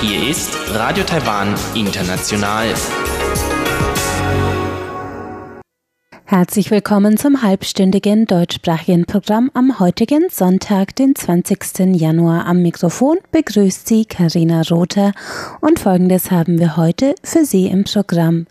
Hier 0.00 0.28
ist 0.28 0.50
Radio 0.70 1.04
Taiwan 1.04 1.54
International. 1.74 2.74
Herzlich 6.24 6.72
willkommen 6.72 7.16
zum 7.16 7.42
halbstündigen 7.42 8.26
deutschsprachigen 8.26 9.04
Programm 9.06 9.52
am 9.54 9.78
heutigen 9.78 10.28
Sonntag, 10.28 10.96
den 10.96 11.14
20. 11.14 11.94
Januar. 11.94 12.46
Am 12.46 12.62
Mikrofon 12.62 13.18
begrüßt 13.30 13.86
Sie 13.86 14.04
Karina 14.04 14.62
Rother 14.68 15.12
und 15.60 15.78
folgendes 15.78 16.32
haben 16.32 16.58
wir 16.58 16.76
heute 16.76 17.14
für 17.22 17.44
Sie 17.44 17.66
im 17.66 17.84
Programm. 17.84 18.46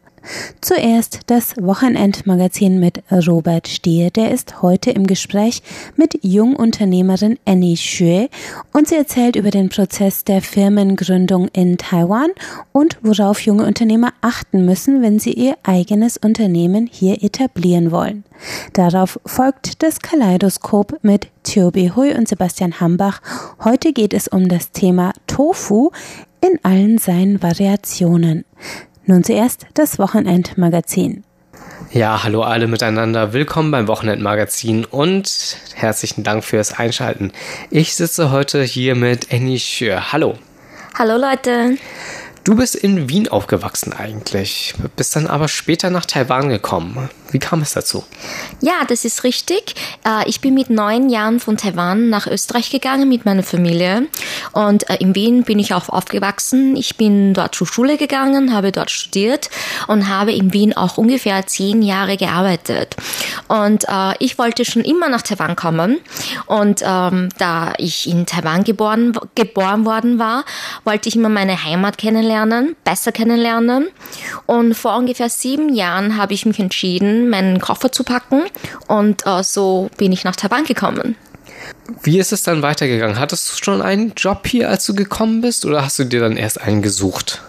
Zuerst 0.62 1.22
das 1.28 1.56
Wochenendmagazin 1.58 2.80
mit 2.80 3.04
Robert 3.12 3.68
Stier. 3.68 4.10
Der 4.10 4.32
ist 4.32 4.62
heute 4.62 4.92
im 4.92 5.08
Gespräch 5.08 5.62
mit 5.96 6.20
Jungunternehmerin 6.24 7.38
Annie 7.46 7.76
Xue 7.76 8.30
und 8.74 8.88
sie 8.88 8.96
erzählt 8.96 9.36
über 9.36 9.52
den 9.52 9.70
Prozess 9.70 10.24
der 10.24 10.42
Firmengründung 10.42 11.48
in 11.50 11.78
Taiwan 11.78 12.30
und 12.72 12.98
worauf 13.02 13.40
junge 13.42 13.66
Unternehmer 13.66 14.14
achten 14.22 14.66
müssen, 14.66 15.02
wenn 15.02 15.20
sie 15.20 15.34
ihr 15.34 15.56
eigenes 15.64 16.18
Unternehmen 16.18 16.90
hier 16.92 17.24
etablieren 17.24 17.92
wollen. 17.92 18.24
Darauf 18.74 19.20
folgt 19.26 19.82
das 19.82 20.00
Kaleidoskop 20.00 21.00
mit 21.02 21.28
Thiobi 21.44 21.92
Hui 21.96 22.14
und 22.14 22.28
Sebastian 22.28 22.80
Hambach. 22.80 23.22
Heute 23.64 23.94
geht 23.94 24.14
es 24.14 24.28
um 24.28 24.48
das 24.48 24.72
Thema 24.72 25.14
Tofu 25.28 25.92
in 26.42 26.60
allen 26.64 26.98
seinen 26.98 27.42
Variationen. 27.42 28.46
Nun 29.10 29.24
zuerst 29.24 29.66
das 29.74 30.00
Wochenendmagazin. 30.00 31.24
Ja, 31.94 32.24
hallo 32.26 32.42
alle 32.42 32.68
miteinander. 32.68 33.32
Willkommen 33.32 33.72
beim 33.72 33.88
Wochenendmagazin 33.88 34.84
und 34.84 35.58
herzlichen 35.76 36.26
Dank 36.26 36.44
fürs 36.44 36.78
Einschalten. 36.78 37.32
Ich 37.70 37.96
sitze 37.96 38.32
heute 38.32 38.62
hier 38.64 38.96
mit 38.96 39.32
Annie 39.32 39.60
Schür. 39.60 40.12
Hallo. 40.12 40.36
Hallo 41.00 41.16
Leute. 41.16 41.78
Du 42.44 42.58
bist 42.58 42.76
in 42.76 43.08
Wien 43.08 43.30
aufgewachsen 43.30 43.94
eigentlich, 43.94 44.74
bist 44.98 45.16
dann 45.16 45.28
aber 45.28 45.48
später 45.48 45.90
nach 45.90 46.06
Taiwan 46.06 46.50
gekommen. 46.50 47.10
Wie 47.32 47.40
kam 47.40 47.62
es 47.62 47.74
dazu? 47.74 48.04
Ja, 48.62 48.86
das 48.88 49.06
ist 49.06 49.24
richtig. 49.24 49.76
Äh, 50.06 50.28
Ich 50.28 50.42
bin 50.42 50.54
mit 50.54 50.70
neun 50.70 51.10
Jahren 51.10 51.40
von 51.40 51.58
Taiwan 51.58 52.10
nach 52.10 52.28
Österreich 52.28 52.70
gegangen 52.70 53.10
mit 53.10 53.26
meiner 53.26 53.44
Familie. 53.44 54.08
Und 54.54 54.90
äh, 54.90 54.96
in 55.00 55.16
Wien 55.16 55.44
bin 55.44 55.60
ich 55.60 55.74
auch 55.74 55.90
aufgewachsen. 55.90 56.76
Ich 56.76 56.98
bin 56.98 57.34
dort 57.34 57.56
zur 57.56 57.68
Schule 57.68 57.98
gegangen, 57.98 58.54
habe 58.54 58.72
dort 58.72 58.92
studiert 58.92 59.50
und 59.88 60.08
habe 60.08 60.32
in 60.32 60.54
Wien 60.54 60.76
auch 60.76 60.98
ungefähr 60.98 61.46
zehn 61.48 61.82
Jahre 61.82 62.18
gearbeitet. 62.18 62.96
Und 63.48 63.86
äh, 63.88 64.14
ich 64.20 64.38
wollte 64.38 64.66
schon 64.66 64.84
immer 64.84 65.10
nach 65.10 65.22
Taiwan 65.22 65.56
kommen. 65.56 66.00
Und 66.46 66.82
ähm, 66.86 67.30
da 67.38 67.74
ich 67.78 68.08
in 68.08 68.26
Taiwan 68.26 68.64
geboren, 68.64 69.14
geboren 69.36 69.86
worden 69.86 70.20
war, 70.20 70.46
wollte 70.84 71.10
ich 71.10 71.16
immer 71.16 71.30
meine 71.30 71.64
Heimat 71.64 71.98
kennenlernen, 71.98 72.76
besser 72.84 73.12
kennenlernen. 73.12 73.90
Und 74.46 74.74
vor 74.76 74.96
ungefähr 74.98 75.30
sieben 75.30 75.74
Jahren 75.74 76.18
habe 76.18 76.34
ich 76.34 76.46
mich 76.46 76.60
entschieden, 76.60 77.17
meinen 77.30 77.60
Koffer 77.60 77.92
zu 77.92 78.04
packen 78.04 78.44
und 78.88 79.26
äh, 79.26 79.44
so 79.44 79.90
bin 79.98 80.12
ich 80.12 80.24
nach 80.24 80.36
Taiwan 80.36 80.64
gekommen. 80.66 81.16
Wie 82.04 82.20
ist 82.20 82.32
es 82.32 82.44
dann 82.44 82.62
weitergegangen? 82.62 83.20
Hattest 83.20 83.50
du 83.50 83.64
schon 83.64 83.82
einen 83.82 84.14
Job 84.16 84.46
hier, 84.46 84.70
als 84.70 84.86
du 84.86 84.94
gekommen 84.94 85.42
bist, 85.42 85.66
oder 85.66 85.84
hast 85.84 85.98
du 86.00 86.04
dir 86.04 86.20
dann 86.22 86.38
erst 86.38 86.62
einen 86.62 86.82
gesucht? 86.82 87.42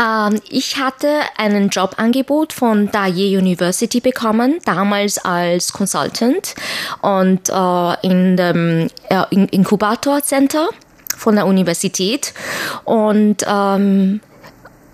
Ähm, 0.00 0.40
ich 0.48 0.76
hatte 0.78 1.08
einen 1.36 1.68
Jobangebot 1.68 2.52
von 2.52 2.90
Daye 2.92 3.36
University 3.36 4.00
bekommen, 4.00 4.58
damals 4.64 5.18
als 5.18 5.72
Consultant 5.72 6.54
und 7.02 7.48
äh, 7.50 8.06
in 8.06 8.36
dem 8.36 8.88
äh, 9.08 9.24
in- 9.30 9.48
Inkubator 9.48 10.22
Center 10.22 10.68
von 11.16 11.34
der 11.34 11.46
Universität 11.46 12.32
und 12.84 13.44
ähm, 13.46 14.20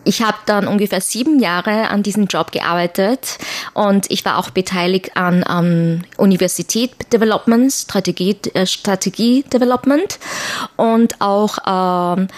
ich 0.05 0.23
habe 0.23 0.39
dann 0.47 0.67
ungefähr 0.67 1.01
sieben 1.01 1.39
Jahre 1.39 1.89
an 1.89 2.03
diesem 2.03 2.27
Job 2.27 2.53
gearbeitet 2.53 3.39
und 3.75 4.11
ich 4.11 4.25
war 4.25 4.39
auch 4.39 4.51
beteiligt 4.51 5.17
an 5.17 5.45
ähm, 5.49 6.03
Universität 6.17 7.13
Development, 7.13 7.71
Strategie, 7.71 8.37
äh, 8.55 8.67
Strategie 8.67 9.43
Development 9.43 10.19
und 10.77 11.21
auch 11.21 11.59
ähm, 11.67 12.29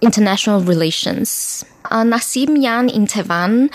International 0.00 0.62
Relations. 0.62 1.66
Äh, 1.90 2.04
nach 2.04 2.22
sieben 2.22 2.60
Jahren 2.60 2.88
in 2.88 3.06
Taiwan 3.06 3.70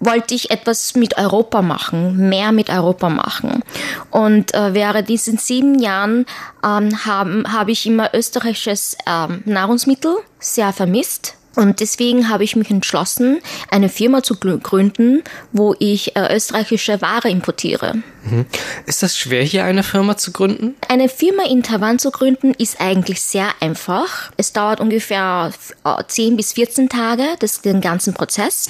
wollte 0.00 0.34
ich 0.34 0.50
etwas 0.50 0.94
mit 0.94 1.18
Europa 1.18 1.62
machen, 1.62 2.28
mehr 2.28 2.52
mit 2.52 2.70
Europa 2.70 3.10
machen. 3.10 3.62
Und 4.10 4.54
äh, 4.54 4.74
während 4.74 5.08
diesen 5.08 5.36
sieben 5.36 5.78
Jahren 5.78 6.24
ähm, 6.64 7.04
habe 7.04 7.70
ich 7.70 7.86
immer 7.86 8.14
österreichisches 8.14 8.96
ähm, 9.06 9.42
Nahrungsmittel 9.44 10.16
sehr 10.38 10.72
vermisst. 10.72 11.36
Und 11.60 11.80
deswegen 11.80 12.30
habe 12.30 12.42
ich 12.42 12.56
mich 12.56 12.70
entschlossen, 12.70 13.40
eine 13.70 13.90
Firma 13.90 14.22
zu 14.22 14.34
grü- 14.34 14.58
gründen, 14.60 15.22
wo 15.52 15.74
ich 15.78 16.16
äh, 16.16 16.34
österreichische 16.34 17.02
Ware 17.02 17.28
importiere. 17.28 17.96
Ist 18.86 19.02
das 19.02 19.18
schwer, 19.18 19.42
hier 19.44 19.64
eine 19.64 19.82
Firma 19.82 20.16
zu 20.16 20.32
gründen? 20.32 20.74
Eine 20.88 21.10
Firma 21.10 21.42
in 21.44 21.62
Taiwan 21.62 21.98
zu 21.98 22.10
gründen 22.10 22.54
ist 22.56 22.80
eigentlich 22.80 23.20
sehr 23.20 23.48
einfach. 23.60 24.30
Es 24.38 24.54
dauert 24.54 24.80
ungefähr 24.80 25.52
äh, 25.84 26.02
10 26.06 26.36
bis 26.38 26.54
14 26.54 26.88
Tage, 26.88 27.24
das, 27.40 27.60
den 27.60 27.82
ganzen 27.82 28.14
Prozess. 28.14 28.68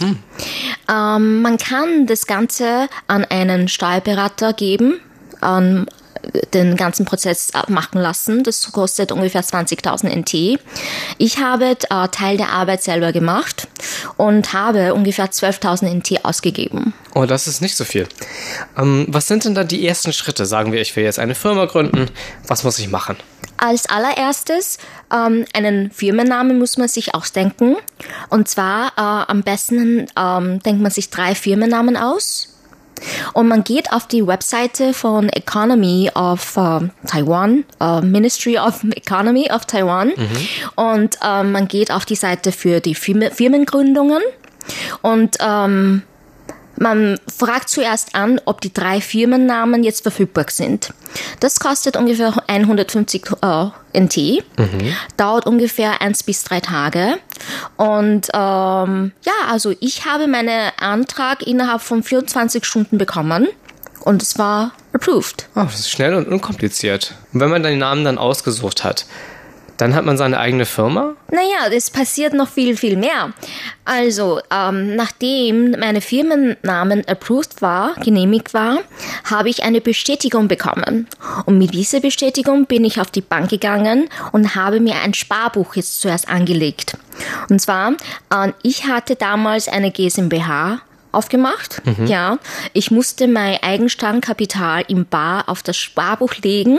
Ähm, 0.89 1.43
man 1.43 1.59
kann 1.59 2.07
das 2.07 2.27
Ganze 2.27 2.89
an 3.07 3.25
einen 3.25 3.69
Steuerberater 3.69 4.53
geben, 4.53 5.01
an 5.41 5.87
den 6.55 6.77
ganzen 6.77 7.05
Prozess 7.07 7.51
machen 7.69 8.01
lassen. 8.01 8.43
Das 8.43 8.71
kostet 8.73 9.13
ungefähr 9.13 9.43
20.000 9.43 10.09
NT. 10.09 10.61
Ich 11.19 11.39
habe 11.39 11.77
äh, 11.91 12.09
Teil 12.09 12.37
der 12.37 12.51
Arbeit 12.51 12.83
selber 12.83 13.13
gemacht 13.13 13.69
und 14.17 14.53
habe 14.53 14.95
ungefähr 14.95 15.31
12.000 15.31 15.95
NT 15.95 16.25
ausgegeben. 16.25 16.95
Oh, 17.15 17.25
das 17.27 17.47
ist 17.47 17.61
nicht 17.61 17.77
so 17.77 17.85
viel. 17.85 18.09
Ähm, 18.77 19.07
was 19.09 19.27
sind 19.27 19.45
denn 19.45 19.55
dann 19.55 19.69
die 19.69 19.87
ersten 19.87 20.13
Schritte? 20.13 20.47
Sagen 20.47 20.73
wir, 20.73 20.81
ich 20.81 20.95
will 20.97 21.05
jetzt 21.05 21.19
eine 21.19 21.35
Firma 21.35 21.67
gründen. 21.67 22.07
Was 22.47 22.65
muss 22.65 22.79
ich 22.79 22.89
machen? 22.89 23.17
Als 23.57 23.87
allererstes 23.87 24.79
ähm, 25.13 25.45
einen 25.53 25.91
Firmennamen 25.91 26.59
muss 26.59 26.79
man 26.79 26.89
sich 26.89 27.15
ausdenken. 27.15 27.77
Und 28.31 28.49
zwar 28.49 28.89
äh, 28.97 29.31
am 29.31 29.43
besten 29.43 30.07
ähm, 30.17 30.61
denkt 30.61 30.81
man 30.81 30.91
sich 30.91 31.11
drei 31.11 31.35
Firmennamen 31.35 31.97
aus. 31.97 32.50
Und 33.33 33.49
man 33.49 33.65
geht 33.65 33.93
auf 33.93 34.07
die 34.07 34.27
Webseite 34.27 34.93
von 34.93 35.29
Economy 35.29 36.11
of 36.15 36.57
äh, 36.57 36.81
Taiwan, 37.07 37.65
äh, 37.81 38.01
Ministry 38.01 38.59
of 38.59 38.83
Economy 38.95 39.51
of 39.53 39.67
Taiwan. 39.67 40.13
Und 40.77 41.17
ähm, 41.25 41.53
man 41.53 41.69
geht 41.69 41.91
auf 41.91 42.05
die 42.05 42.15
Seite 42.15 42.53
für 42.53 42.81
die 42.81 42.95
Firmen 42.95 43.31
Firmengründungen. 43.31 44.23
Und 45.03 45.37
ähm, 45.41 46.03
man 46.81 47.21
fragt 47.33 47.69
zuerst 47.69 48.15
an, 48.15 48.41
ob 48.47 48.63
die 48.63 48.73
drei 48.73 49.01
Firmennamen 49.01 49.85
jetzt 49.85 50.03
verfügbar 50.03 50.47
sind. 50.49 50.95
Das 51.39 51.61
kostet 51.61 51.97
ungefähr 51.97 52.35
150 52.49 53.25
äh, 53.43 53.67
NT, 53.99 54.43
dauert 55.19 55.47
ungefähr 55.47 56.01
eins 56.01 56.23
bis 56.23 56.43
drei 56.43 56.61
Tage. 56.61 57.19
Und 57.77 58.29
ähm, 58.33 59.13
ja, 59.25 59.33
also 59.51 59.75
ich 59.81 60.07
habe 60.07 60.27
meinen 60.27 60.71
Antrag 60.81 61.47
innerhalb 61.47 61.83
von 61.83 62.03
24 62.03 62.65
Stunden 62.65 62.97
bekommen 62.97 63.49
und 64.01 64.23
es 64.23 64.39
war 64.39 64.73
approved. 64.95 65.49
Oh, 65.55 65.65
das 65.65 65.81
ist 65.81 65.91
schnell 65.91 66.15
und 66.15 66.29
unkompliziert. 66.29 67.15
Und 67.35 67.41
wenn 67.41 67.51
man 67.51 67.63
den 67.63 67.79
Namen 67.79 68.05
dann 68.05 68.17
ausgesucht 68.17 68.85
hat, 68.85 69.05
dann 69.81 69.95
hat 69.95 70.05
man 70.05 70.19
seine 70.19 70.39
eigene 70.39 70.67
Firma? 70.67 71.15
Naja, 71.31 71.75
es 71.75 71.91
passiert 71.91 72.35
noch 72.35 72.49
viel, 72.49 72.77
viel 72.77 72.97
mehr. 72.97 73.33
Also, 73.85 74.41
ähm, 74.51 74.95
nachdem 74.95 75.71
meine 75.73 76.01
Firmennamen 76.01 77.07
approved 77.09 77.63
war, 77.63 77.95
genehmigt 77.95 78.53
war, 78.53 78.79
habe 79.25 79.49
ich 79.49 79.63
eine 79.63 79.81
Bestätigung 79.81 80.49
bekommen. 80.49 81.09
Und 81.47 81.59
mit 81.59 81.73
dieser 81.73 82.01
Bestätigung 82.01 82.67
bin 82.67 82.85
ich 82.85 83.01
auf 83.01 83.11
die 83.11 83.23
Bank 83.23 83.49
gegangen 83.49 84.09
und 84.33 84.55
habe 84.55 84.81
mir 84.81 84.97
ein 85.03 85.15
Sparbuch 85.15 85.75
jetzt 85.77 86.01
zuerst 86.01 86.29
angelegt. 86.29 86.99
Und 87.49 87.61
zwar, 87.61 87.93
äh, 88.31 88.53
ich 88.63 88.87
hatte 88.87 89.17
damals 89.17 89.69
eine 89.69 89.91
GmbH 89.91 90.81
aufgemacht. 91.13 91.83
Ja, 92.07 92.39
ich 92.73 92.91
musste 92.91 93.27
mein 93.29 93.59
Eigenstammkapital 93.63 94.85
im 94.89 95.07
Bar 95.07 95.49
auf 95.49 95.63
das 95.63 95.77
Sparbuch 95.77 96.35
legen 96.43 96.79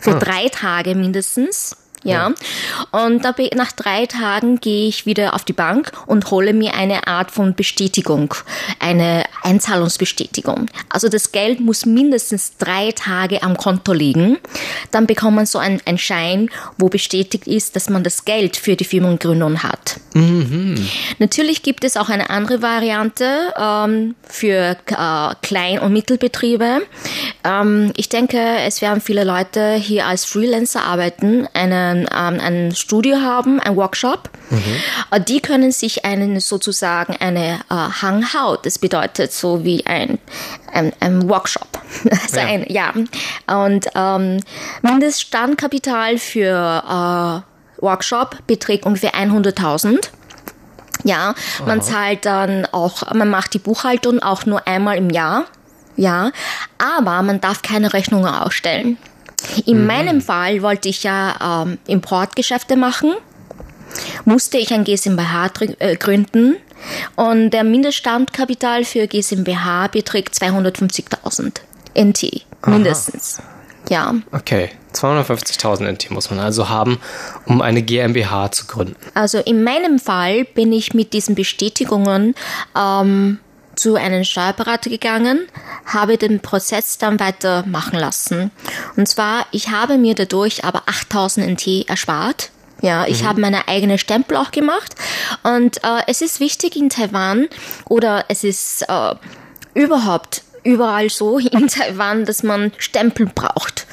für 0.00 0.18
drei 0.18 0.48
Tage 0.48 0.94
mindestens. 0.94 1.76
Ja. 2.04 2.32
Und 2.90 3.24
da 3.24 3.34
nach 3.54 3.72
drei 3.72 4.06
Tagen 4.06 4.60
gehe 4.60 4.88
ich 4.88 5.06
wieder 5.06 5.34
auf 5.34 5.44
die 5.44 5.52
Bank 5.52 5.92
und 6.06 6.30
hole 6.30 6.52
mir 6.52 6.74
eine 6.74 7.06
Art 7.06 7.30
von 7.30 7.54
Bestätigung, 7.54 8.34
eine 8.78 9.24
Einzahlungsbestätigung. 9.42 10.66
Also 10.88 11.08
das 11.08 11.32
Geld 11.32 11.60
muss 11.60 11.86
mindestens 11.86 12.56
drei 12.58 12.92
Tage 12.92 13.42
am 13.42 13.56
Konto 13.56 13.92
liegen. 13.92 14.38
Dann 14.90 15.06
bekommt 15.06 15.36
man 15.36 15.46
so 15.46 15.58
einen, 15.58 15.80
einen 15.86 15.98
Schein, 15.98 16.50
wo 16.78 16.88
bestätigt 16.88 17.46
ist, 17.46 17.74
dass 17.76 17.88
man 17.88 18.04
das 18.04 18.24
Geld 18.24 18.56
für 18.56 18.76
die 18.76 18.84
Firmengründung 18.84 19.62
hat. 19.62 19.98
Natürlich 21.18 21.62
gibt 21.62 21.84
es 21.84 21.96
auch 21.96 22.08
eine 22.08 22.30
andere 22.30 22.62
Variante 22.62 23.54
ähm, 23.58 24.14
für 24.22 24.76
äh, 24.86 25.34
Klein- 25.42 25.80
und 25.80 25.92
Mittelbetriebe. 25.92 26.82
Ähm, 27.44 27.92
ich 27.96 28.08
denke, 28.08 28.38
es 28.66 28.80
werden 28.82 29.00
viele 29.00 29.24
Leute 29.24 29.74
hier 29.74 30.06
als 30.06 30.24
Freelancer 30.24 30.84
arbeiten, 30.84 31.48
einen, 31.52 31.93
ähm, 32.02 32.40
ein 32.40 32.74
Studio 32.74 33.16
haben, 33.20 33.60
ein 33.60 33.76
Workshop. 33.76 34.30
Mhm. 34.50 35.24
Die 35.24 35.40
können 35.40 35.72
sich 35.72 36.04
einen 36.04 36.40
sozusagen 36.40 37.16
eine 37.16 37.60
äh, 37.70 37.74
Hanghaut, 38.02 38.66
das 38.66 38.78
bedeutet 38.78 39.32
so 39.32 39.64
wie 39.64 39.86
ein, 39.86 40.18
ein, 40.72 40.92
ein 41.00 41.28
Workshop. 41.28 41.68
Also 42.10 42.38
ja. 42.38 42.46
Ein, 42.46 42.66
ja. 42.68 42.92
Und 43.64 43.86
ähm, 43.94 44.40
Mindeststandkapital 44.82 46.18
für 46.18 47.44
äh, 47.78 47.82
Workshop 47.82 48.38
beträgt 48.46 48.84
ungefähr 48.84 49.14
100.000. 49.14 50.08
Ja, 51.04 51.34
man 51.66 51.80
Aha. 51.80 51.86
zahlt 51.86 52.24
dann 52.24 52.66
auch, 52.72 53.12
man 53.12 53.28
macht 53.28 53.54
die 53.54 53.58
Buchhaltung 53.58 54.20
auch 54.20 54.46
nur 54.46 54.66
einmal 54.66 54.96
im 54.96 55.10
Jahr. 55.10 55.44
Ja, 55.96 56.32
aber 56.78 57.22
man 57.22 57.40
darf 57.40 57.62
keine 57.62 57.92
Rechnungen 57.92 58.32
ausstellen. 58.32 58.96
In 59.66 59.80
mhm. 59.80 59.86
meinem 59.86 60.20
Fall 60.20 60.62
wollte 60.62 60.88
ich 60.88 61.02
ja 61.02 61.64
ähm, 61.64 61.78
Importgeschäfte 61.86 62.76
machen, 62.76 63.12
musste 64.24 64.58
ich 64.58 64.72
ein 64.72 64.84
GmbH 64.84 65.50
äh, 65.78 65.96
gründen 65.96 66.56
und 67.16 67.50
der 67.50 67.64
Mindeststandkapital 67.64 68.84
für 68.84 69.06
GmbH 69.06 69.88
beträgt 69.88 70.34
250.000 70.34 71.60
NT 71.94 72.44
mindestens. 72.66 73.38
Aha. 73.38 73.48
Ja. 73.90 74.14
Okay, 74.32 74.70
250.000 74.94 75.92
NT 75.92 76.10
muss 76.10 76.30
man 76.30 76.38
also 76.38 76.68
haben, 76.68 76.98
um 77.44 77.60
eine 77.60 77.82
GmbH 77.82 78.50
zu 78.50 78.66
gründen. 78.66 78.96
Also 79.12 79.38
in 79.38 79.62
meinem 79.62 79.98
Fall 79.98 80.44
bin 80.44 80.72
ich 80.72 80.94
mit 80.94 81.12
diesen 81.12 81.34
Bestätigungen 81.34 82.34
ähm, 82.76 83.40
zu 83.76 83.96
einem 83.96 84.24
Steuerberater 84.24 84.90
gegangen, 84.90 85.46
habe 85.86 86.18
den 86.18 86.40
Prozess 86.40 86.98
dann 86.98 87.20
weitermachen 87.20 87.98
lassen. 87.98 88.50
Und 88.96 89.08
zwar, 89.08 89.46
ich 89.50 89.70
habe 89.70 89.98
mir 89.98 90.14
dadurch 90.14 90.64
aber 90.64 90.82
8000 90.86 91.46
NT 91.48 91.88
erspart. 91.88 92.50
Ja, 92.80 93.06
ich 93.06 93.22
mhm. 93.22 93.28
habe 93.28 93.40
meine 93.40 93.68
eigene 93.68 93.98
Stempel 93.98 94.36
auch 94.36 94.50
gemacht. 94.50 94.94
Und 95.42 95.82
äh, 95.84 96.02
es 96.06 96.20
ist 96.20 96.40
wichtig 96.40 96.76
in 96.76 96.90
Taiwan 96.90 97.48
oder 97.88 98.24
es 98.28 98.44
ist 98.44 98.82
äh, 98.88 99.14
überhaupt 99.74 100.42
überall 100.64 101.10
so 101.10 101.38
in 101.52 101.68
Taiwan, 101.68 102.24
dass 102.24 102.42
man 102.42 102.72
Stempel 102.78 103.26
braucht. 103.26 103.86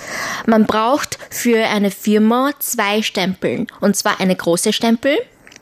Man 0.46 0.66
braucht 0.66 1.20
für 1.30 1.68
eine 1.68 1.92
Firma 1.92 2.52
zwei 2.60 3.02
Stempeln. 3.02 3.68
Und 3.80 3.96
zwar 3.96 4.20
eine 4.20 4.36
große 4.36 4.74
Stempel, 4.74 5.18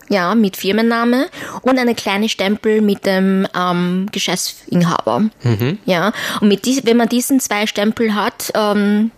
ja, 0.10 0.36
mit 0.36 0.58
Firmenname 0.58 1.28
und 1.62 1.80
eine 1.80 1.96
kleine 1.96 2.30
Stempel 2.30 2.82
mit 2.82 3.06
dem 3.06 3.48
ähm, 3.56 4.08
Geschäftsinhaber. 4.12 5.30
Mhm. 5.44 5.78
Ja, 5.86 6.12
und 6.42 6.48
mit 6.48 6.66
dies, 6.66 6.86
wenn 6.86 6.98
man 6.98 7.10
diesen 7.10 7.40
zwei 7.40 7.68
Stempel 7.68 8.16
hat, 8.16 8.52
ähm, 8.56 9.12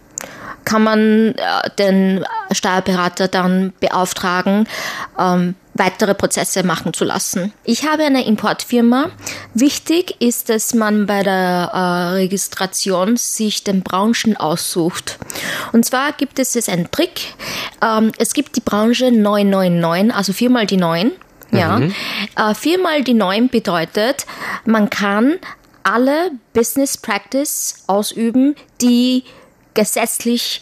kann 0.65 0.83
man 0.83 1.35
äh, 1.35 1.69
den 1.79 2.23
Steuerberater 2.51 3.27
dann 3.27 3.73
beauftragen, 3.79 4.67
ähm, 5.17 5.55
weitere 5.73 6.13
Prozesse 6.13 6.63
machen 6.63 6.93
zu 6.93 7.05
lassen. 7.05 7.53
Ich 7.63 7.87
habe 7.87 8.03
eine 8.03 8.25
Importfirma. 8.25 9.09
Wichtig 9.53 10.15
ist, 10.19 10.49
dass 10.49 10.73
man 10.73 11.05
bei 11.05 11.23
der 11.23 11.71
äh, 11.73 11.77
Registration 12.15 13.15
sich 13.17 13.63
den 13.63 13.81
Branchen 13.81 14.35
aussucht. 14.35 15.17
Und 15.71 15.85
zwar 15.85 16.11
gibt 16.13 16.39
es 16.39 16.53
jetzt 16.53 16.69
einen 16.69 16.91
Trick. 16.91 17.35
Ähm, 17.81 18.11
es 18.17 18.33
gibt 18.33 18.55
die 18.55 18.61
Branche 18.61 19.11
999, 19.11 20.13
also 20.13 20.33
viermal 20.33 20.65
die 20.65 20.77
9. 20.77 21.11
Ja. 21.51 21.79
Mhm. 21.79 21.93
Äh, 22.35 22.53
viermal 22.53 23.03
die 23.03 23.13
9 23.13 23.49
bedeutet, 23.49 24.25
man 24.65 24.89
kann 24.89 25.39
alle 25.83 26.31
Business 26.53 26.97
Practice 26.97 27.83
ausüben, 27.87 28.55
die 28.81 29.23
gesetzlich 29.73 30.61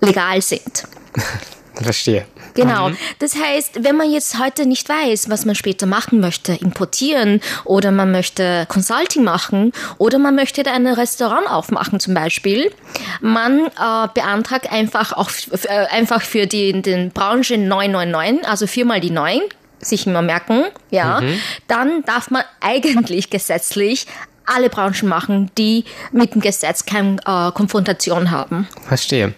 legal 0.00 0.42
sind. 0.42 0.86
Verstehe. 1.74 2.26
Genau. 2.56 2.88
Mhm. 2.88 2.96
Das 3.18 3.36
heißt, 3.36 3.84
wenn 3.84 3.96
man 3.96 4.10
jetzt 4.10 4.38
heute 4.38 4.66
nicht 4.66 4.88
weiß, 4.88 5.30
was 5.30 5.44
man 5.44 5.54
später 5.54 5.86
machen 5.86 6.20
möchte, 6.20 6.54
importieren 6.54 7.40
oder 7.64 7.92
man 7.92 8.10
möchte 8.10 8.66
Consulting 8.68 9.24
machen 9.24 9.72
oder 9.98 10.18
man 10.18 10.34
möchte 10.34 10.62
da 10.62 10.72
ein 10.72 10.86
Restaurant 10.86 11.48
aufmachen 11.48 12.00
zum 12.00 12.14
Beispiel, 12.14 12.72
man 13.20 13.66
äh, 13.66 14.08
beantragt 14.14 14.72
einfach 14.72 15.12
auch 15.12 15.30
äh, 15.50 15.86
einfach 15.90 16.22
für 16.22 16.46
die, 16.46 16.82
den 16.82 17.10
Branche 17.10 17.58
999, 17.58 18.48
also 18.48 18.66
viermal 18.66 19.00
die 19.00 19.10
9, 19.10 19.40
sich 19.78 20.06
immer 20.06 20.22
merken, 20.22 20.64
ja, 20.90 21.20
mhm. 21.20 21.40
dann 21.68 22.02
darf 22.04 22.30
man 22.30 22.42
eigentlich 22.60 23.30
gesetzlich 23.30 24.06
alle 24.46 24.70
Branchen 24.70 25.08
machen, 25.08 25.50
die 25.58 25.84
mit 26.12 26.34
dem 26.34 26.40
Gesetz 26.40 26.86
keine 26.86 27.16
äh, 27.26 27.52
Konfrontation 27.52 28.30
haben. 28.30 28.68
Verstehe. 28.86 29.34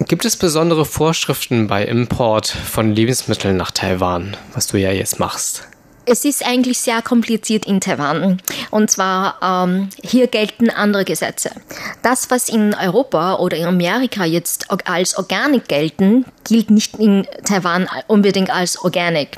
Gibt 0.00 0.24
es 0.24 0.36
besondere 0.36 0.84
Vorschriften 0.84 1.66
bei 1.66 1.84
Import 1.84 2.48
von 2.48 2.94
Lebensmitteln 2.94 3.56
nach 3.56 3.70
Taiwan, 3.70 4.36
was 4.54 4.66
du 4.66 4.78
ja 4.78 4.92
jetzt 4.92 5.18
machst? 5.18 5.66
Es 6.04 6.24
ist 6.24 6.44
eigentlich 6.44 6.80
sehr 6.80 7.00
kompliziert 7.00 7.64
in 7.64 7.80
Taiwan. 7.80 8.40
Und 8.70 8.90
zwar, 8.90 9.36
ähm, 9.40 9.88
hier 10.02 10.26
gelten 10.26 10.68
andere 10.68 11.04
Gesetze. 11.04 11.52
Das, 12.02 12.28
was 12.30 12.48
in 12.48 12.74
Europa 12.74 13.36
oder 13.36 13.56
in 13.56 13.66
Amerika 13.66 14.24
jetzt 14.24 14.66
als 14.84 15.16
Organic 15.16 15.68
gelten, 15.68 16.24
gilt 16.44 16.70
nicht 16.70 16.96
in 16.98 17.26
Taiwan 17.44 17.88
unbedingt 18.08 18.50
als 18.50 18.82
Organic. 18.82 19.36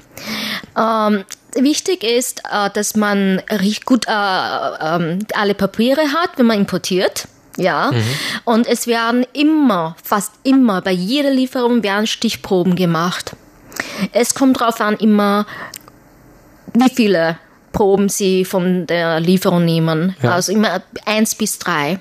Ähm, 0.79 1.25
wichtig 1.57 2.05
ist, 2.05 2.43
äh, 2.51 2.71
dass 2.71 2.97
man 2.97 3.43
gut 3.85 4.07
äh, 4.07 4.11
ähm, 4.11 5.21
alle 5.35 5.55
Papiere 5.55 6.03
hat, 6.13 6.31
wenn 6.37 6.47
man 6.47 6.59
importiert. 6.59 7.29
Ja, 7.57 7.93
mhm. 7.93 8.03
und 8.45 8.67
es 8.67 8.89
werden 8.89 9.25
immer, 9.33 9.95
fast 10.03 10.33
immer, 10.43 10.83
bei 10.83 10.91
jeder 10.91 11.31
Lieferung 11.31 11.85
werden 11.85 12.09
Stichproben 12.09 12.75
gemacht. 12.75 13.37
Es 14.13 14.35
kommt 14.35 14.61
darauf 14.61 14.81
an, 14.81 14.97
immer, 14.97 15.47
wie 16.73 16.91
viele 16.93 17.39
Proben 17.71 18.09
sie 18.09 18.45
von 18.45 18.87
der 18.87 19.21
Lieferung 19.21 19.65
nehmen. 19.65 20.17
Ja. 20.21 20.33
Also 20.33 20.53
immer 20.53 20.83
eins 21.05 21.35
bis 21.35 21.59
drei. 21.59 22.01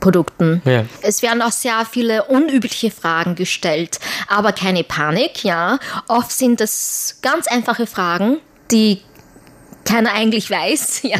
Produkten. 0.00 0.62
Ja. 0.64 0.84
Es 1.02 1.22
werden 1.22 1.42
auch 1.42 1.50
sehr 1.50 1.84
viele 1.84 2.24
unübliche 2.26 2.92
Fragen 2.92 3.34
gestellt, 3.34 3.98
aber 4.28 4.52
keine 4.52 4.84
Panik, 4.84 5.42
ja. 5.42 5.80
Oft 6.06 6.30
sind 6.30 6.60
das 6.60 7.18
ganz 7.20 7.48
einfache 7.48 7.84
Fragen, 7.84 8.38
die 8.70 9.02
keiner 9.84 10.12
eigentlich 10.12 10.50
weiß, 10.50 11.00
ja. 11.02 11.18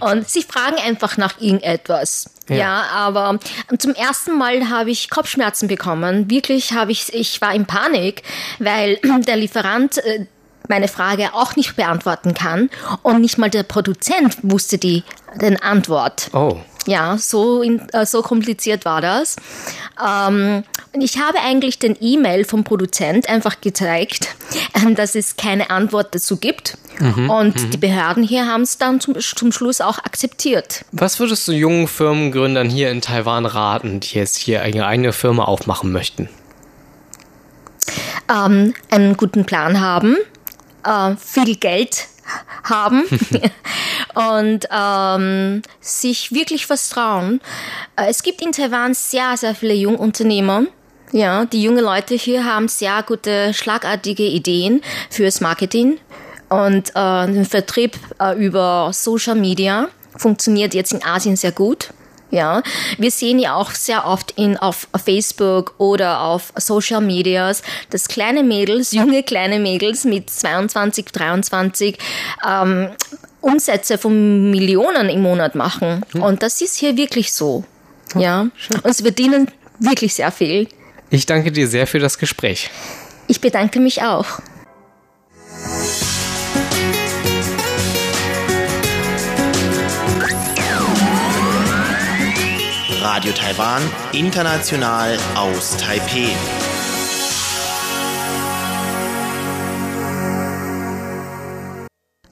Und 0.00 0.28
sie 0.28 0.42
fragen 0.42 0.76
einfach 0.84 1.16
nach 1.16 1.40
irgendetwas. 1.40 2.30
Ja. 2.48 2.56
ja, 2.56 2.82
aber 2.92 3.38
zum 3.78 3.94
ersten 3.94 4.38
Mal 4.38 4.70
habe 4.70 4.90
ich 4.90 5.10
Kopfschmerzen 5.10 5.66
bekommen. 5.66 6.30
Wirklich 6.30 6.72
habe 6.72 6.92
ich, 6.92 7.12
ich 7.12 7.40
war 7.40 7.52
in 7.52 7.66
Panik, 7.66 8.22
weil 8.60 8.98
der 9.26 9.36
Lieferant 9.36 9.98
äh, 9.98 10.26
meine 10.68 10.88
Frage 10.88 11.34
auch 11.34 11.56
nicht 11.56 11.76
beantworten 11.76 12.34
kann 12.34 12.70
und 13.02 13.20
nicht 13.20 13.38
mal 13.38 13.50
der 13.50 13.62
Produzent 13.62 14.36
wusste 14.42 14.78
die 14.78 15.04
den 15.40 15.60
Antwort. 15.60 16.30
Oh. 16.32 16.58
Ja, 16.86 17.18
so, 17.18 17.62
in, 17.62 17.88
äh, 17.90 18.06
so 18.06 18.22
kompliziert 18.22 18.84
war 18.84 19.00
das. 19.00 19.36
Ähm, 20.04 20.62
ich 21.02 21.18
habe 21.18 21.38
eigentlich 21.40 21.78
den 21.78 21.96
E-Mail 22.00 22.44
vom 22.44 22.64
Produzent 22.64 23.28
einfach 23.28 23.60
gezeigt, 23.60 24.36
äh, 24.74 24.92
dass 24.94 25.14
es 25.14 25.36
keine 25.36 25.70
Antwort 25.70 26.14
dazu 26.14 26.36
gibt. 26.36 26.78
Mhm, 26.98 27.30
und 27.30 27.62
mhm. 27.62 27.70
die 27.70 27.76
Behörden 27.76 28.22
hier 28.22 28.46
haben 28.46 28.62
es 28.62 28.78
dann 28.78 29.00
zum, 29.00 29.18
zum 29.18 29.52
Schluss 29.52 29.80
auch 29.80 29.98
akzeptiert. 29.98 30.84
Was 30.92 31.20
würdest 31.20 31.46
du 31.46 31.52
jungen 31.52 31.88
Firmengründern 31.88 32.70
hier 32.70 32.90
in 32.90 33.00
Taiwan 33.00 33.46
raten, 33.46 34.00
die 34.00 34.14
jetzt 34.14 34.38
hier 34.38 34.62
eine 34.62 34.86
eigene 34.86 35.12
Firma 35.12 35.44
aufmachen 35.44 35.92
möchten? 35.92 36.28
Ähm, 38.28 38.74
einen 38.90 39.16
guten 39.16 39.44
Plan 39.44 39.80
haben, 39.80 40.16
äh, 40.84 41.14
viel 41.16 41.56
Geld 41.56 42.06
haben 42.64 43.04
und 44.14 44.66
ähm, 44.70 45.62
sich 45.80 46.32
wirklich 46.32 46.68
was 46.68 46.88
trauen. 46.88 47.40
Äh, 47.96 48.08
es 48.08 48.22
gibt 48.22 48.42
in 48.42 48.52
Taiwan 48.52 48.94
sehr, 48.94 49.36
sehr 49.36 49.54
viele 49.54 49.74
Jungunternehmer. 49.74 50.64
Ja, 51.12 51.44
die 51.44 51.62
jungen 51.62 51.84
Leute 51.84 52.14
hier 52.14 52.44
haben 52.44 52.68
sehr 52.68 53.02
gute, 53.02 53.54
schlagartige 53.54 54.24
Ideen 54.24 54.82
fürs 55.10 55.40
Marketing 55.40 55.98
und 56.48 56.90
äh, 56.94 57.26
den 57.26 57.44
Vertrieb 57.44 57.98
äh, 58.20 58.36
über 58.36 58.90
Social 58.92 59.36
Media 59.36 59.88
funktioniert 60.16 60.74
jetzt 60.74 60.92
in 60.92 61.04
Asien 61.04 61.36
sehr 61.36 61.52
gut. 61.52 61.90
Ja, 62.30 62.62
wir 62.98 63.10
sehen 63.12 63.38
ja 63.38 63.54
auch 63.54 63.70
sehr 63.70 64.04
oft 64.04 64.32
in, 64.32 64.56
auf 64.56 64.88
Facebook 65.04 65.74
oder 65.78 66.22
auf 66.22 66.52
Social 66.56 67.00
Medias, 67.00 67.62
dass 67.90 68.08
kleine 68.08 68.42
Mädels, 68.42 68.90
junge 68.92 69.22
kleine 69.22 69.60
Mädels 69.60 70.04
mit 70.04 70.28
22, 70.28 71.06
23 71.06 71.98
ähm, 72.46 72.88
Umsätze 73.40 73.96
von 73.96 74.50
Millionen 74.50 75.08
im 75.08 75.22
Monat 75.22 75.54
machen. 75.54 76.02
Hm. 76.12 76.22
Und 76.22 76.42
das 76.42 76.60
ist 76.60 76.76
hier 76.76 76.96
wirklich 76.96 77.32
so. 77.32 77.64
Ja, 78.16 78.48
schön. 78.56 78.80
und 78.80 78.94
sie 78.94 79.04
verdienen 79.04 79.48
wirklich 79.78 80.14
sehr 80.14 80.32
viel. 80.32 80.68
Ich 81.10 81.26
danke 81.26 81.52
dir 81.52 81.68
sehr 81.68 81.86
für 81.86 81.98
das 81.98 82.18
Gespräch. 82.18 82.70
Ich 83.28 83.40
bedanke 83.40 83.80
mich 83.80 84.02
auch. 84.02 84.40
Radio 93.00 93.32
Taiwan, 93.32 93.82
international 94.12 95.16
aus 95.36 95.76
Taipeh. 95.76 96.28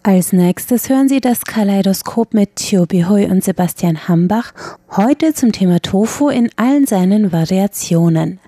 Als 0.02 0.34
nächstes 0.34 0.90
hören 0.90 1.08
Sie 1.08 1.20
das 1.22 1.44
Kaleidoskop 1.44 2.34
mit 2.34 2.56
Thio 2.56 2.84
Bihoy 2.84 3.24
und 3.24 3.42
Sebastian 3.42 4.06
Hambach, 4.06 4.52
heute 4.90 5.32
zum 5.32 5.52
Thema 5.52 5.80
Tofu 5.80 6.28
in 6.28 6.50
allen 6.56 6.86
seinen 6.86 7.32
Variationen. 7.32 8.38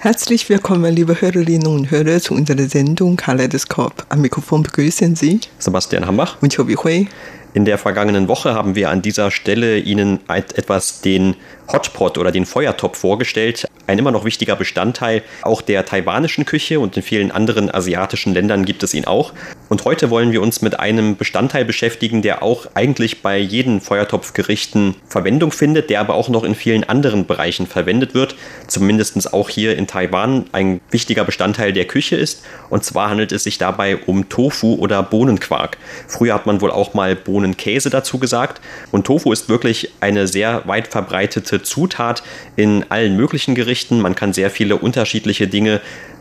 Herzlich 0.00 0.48
willkommen, 0.48 0.94
liebe 0.94 1.20
Hörerinnen 1.20 1.66
und 1.66 1.90
Hörer, 1.90 2.20
zu 2.20 2.32
unserer 2.32 2.68
Sendung 2.68 3.16
Kaleidoskop. 3.16 4.06
Am 4.10 4.20
Mikrofon 4.20 4.62
begrüßen 4.62 5.16
Sie 5.16 5.40
Sebastian 5.58 6.06
Hambach 6.06 6.40
und 6.40 6.54
Chobi 6.54 6.76
Hui. 6.76 7.08
In 7.52 7.64
der 7.64 7.78
vergangenen 7.78 8.28
Woche 8.28 8.54
haben 8.54 8.76
wir 8.76 8.90
an 8.90 9.02
dieser 9.02 9.32
Stelle 9.32 9.80
Ihnen 9.80 10.20
etwas 10.28 11.00
den 11.00 11.34
Hotpot 11.72 12.16
oder 12.16 12.30
den 12.30 12.46
Feuertopf 12.46 12.96
vorgestellt. 12.96 13.66
Ein 13.88 13.98
immer 13.98 14.10
noch 14.10 14.26
wichtiger 14.26 14.54
Bestandteil 14.54 15.22
auch 15.40 15.62
der 15.62 15.86
taiwanischen 15.86 16.44
Küche 16.44 16.78
und 16.78 16.94
in 16.98 17.02
vielen 17.02 17.30
anderen 17.30 17.74
asiatischen 17.74 18.34
Ländern 18.34 18.66
gibt 18.66 18.82
es 18.82 18.92
ihn 18.92 19.06
auch. 19.06 19.32
Und 19.70 19.86
heute 19.86 20.10
wollen 20.10 20.30
wir 20.30 20.42
uns 20.42 20.60
mit 20.60 20.78
einem 20.78 21.16
Bestandteil 21.16 21.64
beschäftigen, 21.64 22.20
der 22.20 22.42
auch 22.42 22.66
eigentlich 22.74 23.22
bei 23.22 23.38
jeden 23.38 23.80
Feuertopfgerichten 23.80 24.94
Verwendung 25.06 25.52
findet, 25.52 25.88
der 25.88 26.00
aber 26.00 26.16
auch 26.16 26.28
noch 26.28 26.44
in 26.44 26.54
vielen 26.54 26.84
anderen 26.84 27.24
Bereichen 27.24 27.66
verwendet 27.66 28.12
wird. 28.12 28.34
Zumindest 28.66 29.32
auch 29.32 29.48
hier 29.48 29.74
in 29.78 29.86
Taiwan 29.86 30.44
ein 30.52 30.82
wichtiger 30.90 31.24
Bestandteil 31.24 31.72
der 31.72 31.86
Küche 31.86 32.16
ist. 32.16 32.44
Und 32.68 32.84
zwar 32.84 33.08
handelt 33.08 33.32
es 33.32 33.44
sich 33.44 33.56
dabei 33.56 33.96
um 33.96 34.28
Tofu 34.28 34.74
oder 34.74 35.02
Bohnenquark. 35.02 35.78
Früher 36.06 36.34
hat 36.34 36.44
man 36.44 36.60
wohl 36.60 36.70
auch 36.70 36.92
mal 36.92 37.16
Bohnenkäse 37.16 37.88
dazu 37.88 38.18
gesagt. 38.18 38.60
Und 38.90 39.06
Tofu 39.06 39.32
ist 39.32 39.48
wirklich 39.48 39.92
eine 40.00 40.26
sehr 40.26 40.68
weit 40.68 40.88
verbreitete 40.88 41.62
Zutat 41.62 42.22
in 42.54 42.84
allen 42.90 43.16
möglichen 43.16 43.54
Gerichten. 43.54 43.77
Man 44.00 44.14
kann 44.14 44.32
sehr 44.32 44.50
viele 44.50 44.76
unterschiedliche 44.76 45.48
Dinge, 45.48 45.80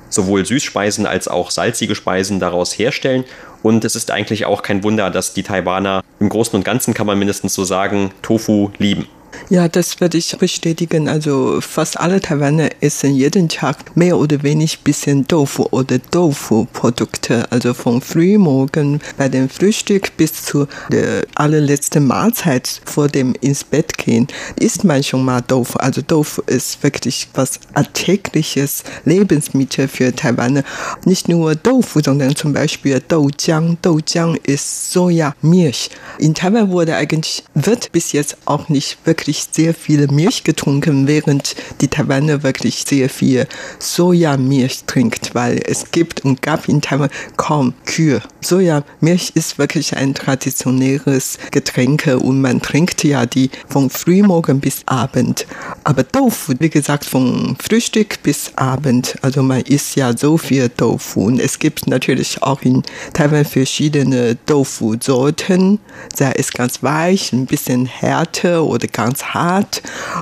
sowohl 0.09 0.45
Süßspeisen 0.45 1.05
als 1.05 1.27
auch 1.27 1.51
salzige 1.51 1.95
Speisen 1.95 2.39
daraus 2.39 2.77
herstellen. 2.77 3.23
Und 3.63 3.83
es 3.85 3.95
ist 3.95 4.11
eigentlich 4.11 4.45
auch 4.45 4.61
kein 4.61 4.83
Wunder, 4.83 5.09
dass 5.09 5.33
die 5.33 5.43
Taiwaner 5.43 6.03
im 6.19 6.29
Großen 6.29 6.55
und 6.55 6.63
Ganzen, 6.63 6.93
kann 6.93 7.07
man 7.07 7.19
mindestens 7.19 7.53
so 7.53 7.63
sagen, 7.63 8.11
Tofu 8.21 8.71
lieben. 8.77 9.07
Ja, 9.49 9.67
das 9.67 9.99
werde 10.01 10.17
ich 10.17 10.37
bestätigen. 10.37 11.07
Also 11.07 11.61
fast 11.61 11.99
alle 11.99 12.19
Taiwaner 12.19 12.69
essen 12.81 13.15
jeden 13.15 13.49
Tag 13.49 13.95
mehr 13.95 14.17
oder 14.17 14.43
weniger 14.43 14.77
bisschen 14.83 15.27
Tofu 15.27 15.67
oder 15.71 16.01
Tofu-Produkte. 16.01 17.45
Also 17.51 17.73
vom 17.73 18.01
Frühmorgen 18.01 18.99
bei 19.17 19.29
dem 19.29 19.49
Frühstück 19.49 20.15
bis 20.17 20.43
zu 20.43 20.67
der 20.91 21.25
allerletzten 21.35 22.05
Mahlzeit 22.07 22.81
vor 22.85 23.07
dem 23.07 23.35
ins 23.41 23.63
Bett 23.63 23.97
gehen 23.97 24.27
isst 24.59 24.83
man 24.83 25.03
schon 25.03 25.23
mal 25.23 25.41
Tofu. 25.41 25.77
Also 25.79 26.01
Tofu 26.01 26.41
ist 26.45 26.83
wirklich 26.83 27.27
was 27.33 27.59
alltägliches 27.73 28.83
Lebensmittel 29.05 29.87
für 29.87 30.15
Taiwaner. 30.15 30.63
Nicht 31.05 31.29
nur 31.29 31.61
Tofu, 31.61 32.01
sondern 32.03 32.35
zum 32.35 32.53
Beispiel 32.53 33.01
Doujiang. 33.07 33.77
Doujiang 33.81 34.37
ist 34.43 34.91
Sojamilch. 34.91 35.89
In 36.19 36.33
Taiwan 36.33 36.71
wurde 36.71 36.95
eigentlich, 36.95 37.43
wird 37.53 37.91
bis 37.91 38.11
jetzt 38.11 38.37
auch 38.45 38.69
nicht 38.69 38.97
wirklich 39.05 39.26
wirklich 39.27 39.47
sehr 39.51 39.73
viel 39.73 40.07
Milch 40.07 40.45
getrunken, 40.45 41.05
während 41.05 41.55
die 41.81 41.89
Taiwaner 41.89 42.43
wirklich 42.43 42.85
sehr 42.87 43.09
viel 43.09 43.45
Sojamilch 43.77 44.85
trinkt, 44.87 45.35
weil 45.35 45.59
es 45.65 45.91
gibt 45.91 46.23
und 46.23 46.41
gab 46.41 46.69
in 46.69 46.81
Taiwan 46.81 47.09
kaum 47.35 47.73
Kühe. 47.85 48.21
Sojamilch 48.39 49.31
ist 49.33 49.57
wirklich 49.57 49.97
ein 49.97 50.13
traditionelles 50.13 51.39
Getränk 51.51 52.07
und 52.07 52.39
man 52.39 52.61
trinkt 52.61 53.03
ja 53.03 53.25
die 53.25 53.49
von 53.67 53.89
Frühmorgen 53.89 54.61
bis 54.61 54.83
Abend. 54.85 55.45
Aber 55.83 56.09
Tofu, 56.09 56.53
wie 56.59 56.69
gesagt, 56.69 57.03
von 57.03 57.57
Frühstück 57.59 58.23
bis 58.23 58.51
Abend. 58.55 59.15
Also 59.21 59.43
man 59.43 59.61
isst 59.61 59.97
ja 59.97 60.15
so 60.15 60.37
viel 60.37 60.69
Tofu. 60.69 61.25
Und 61.25 61.39
es 61.39 61.59
gibt 61.59 61.87
natürlich 61.87 62.41
auch 62.41 62.61
in 62.61 62.83
Taiwan 63.13 63.43
verschiedene 63.43 64.37
Tofu-Sorten. 64.45 65.79
Sei 66.15 66.31
es 66.37 66.51
ganz 66.51 66.81
weich, 66.81 67.33
ein 67.33 67.45
bisschen 67.45 67.85
härter 67.85 68.63
oder 68.63 68.87
ganz 68.87 69.06
ganz 69.07 69.23
hart. 69.23 69.81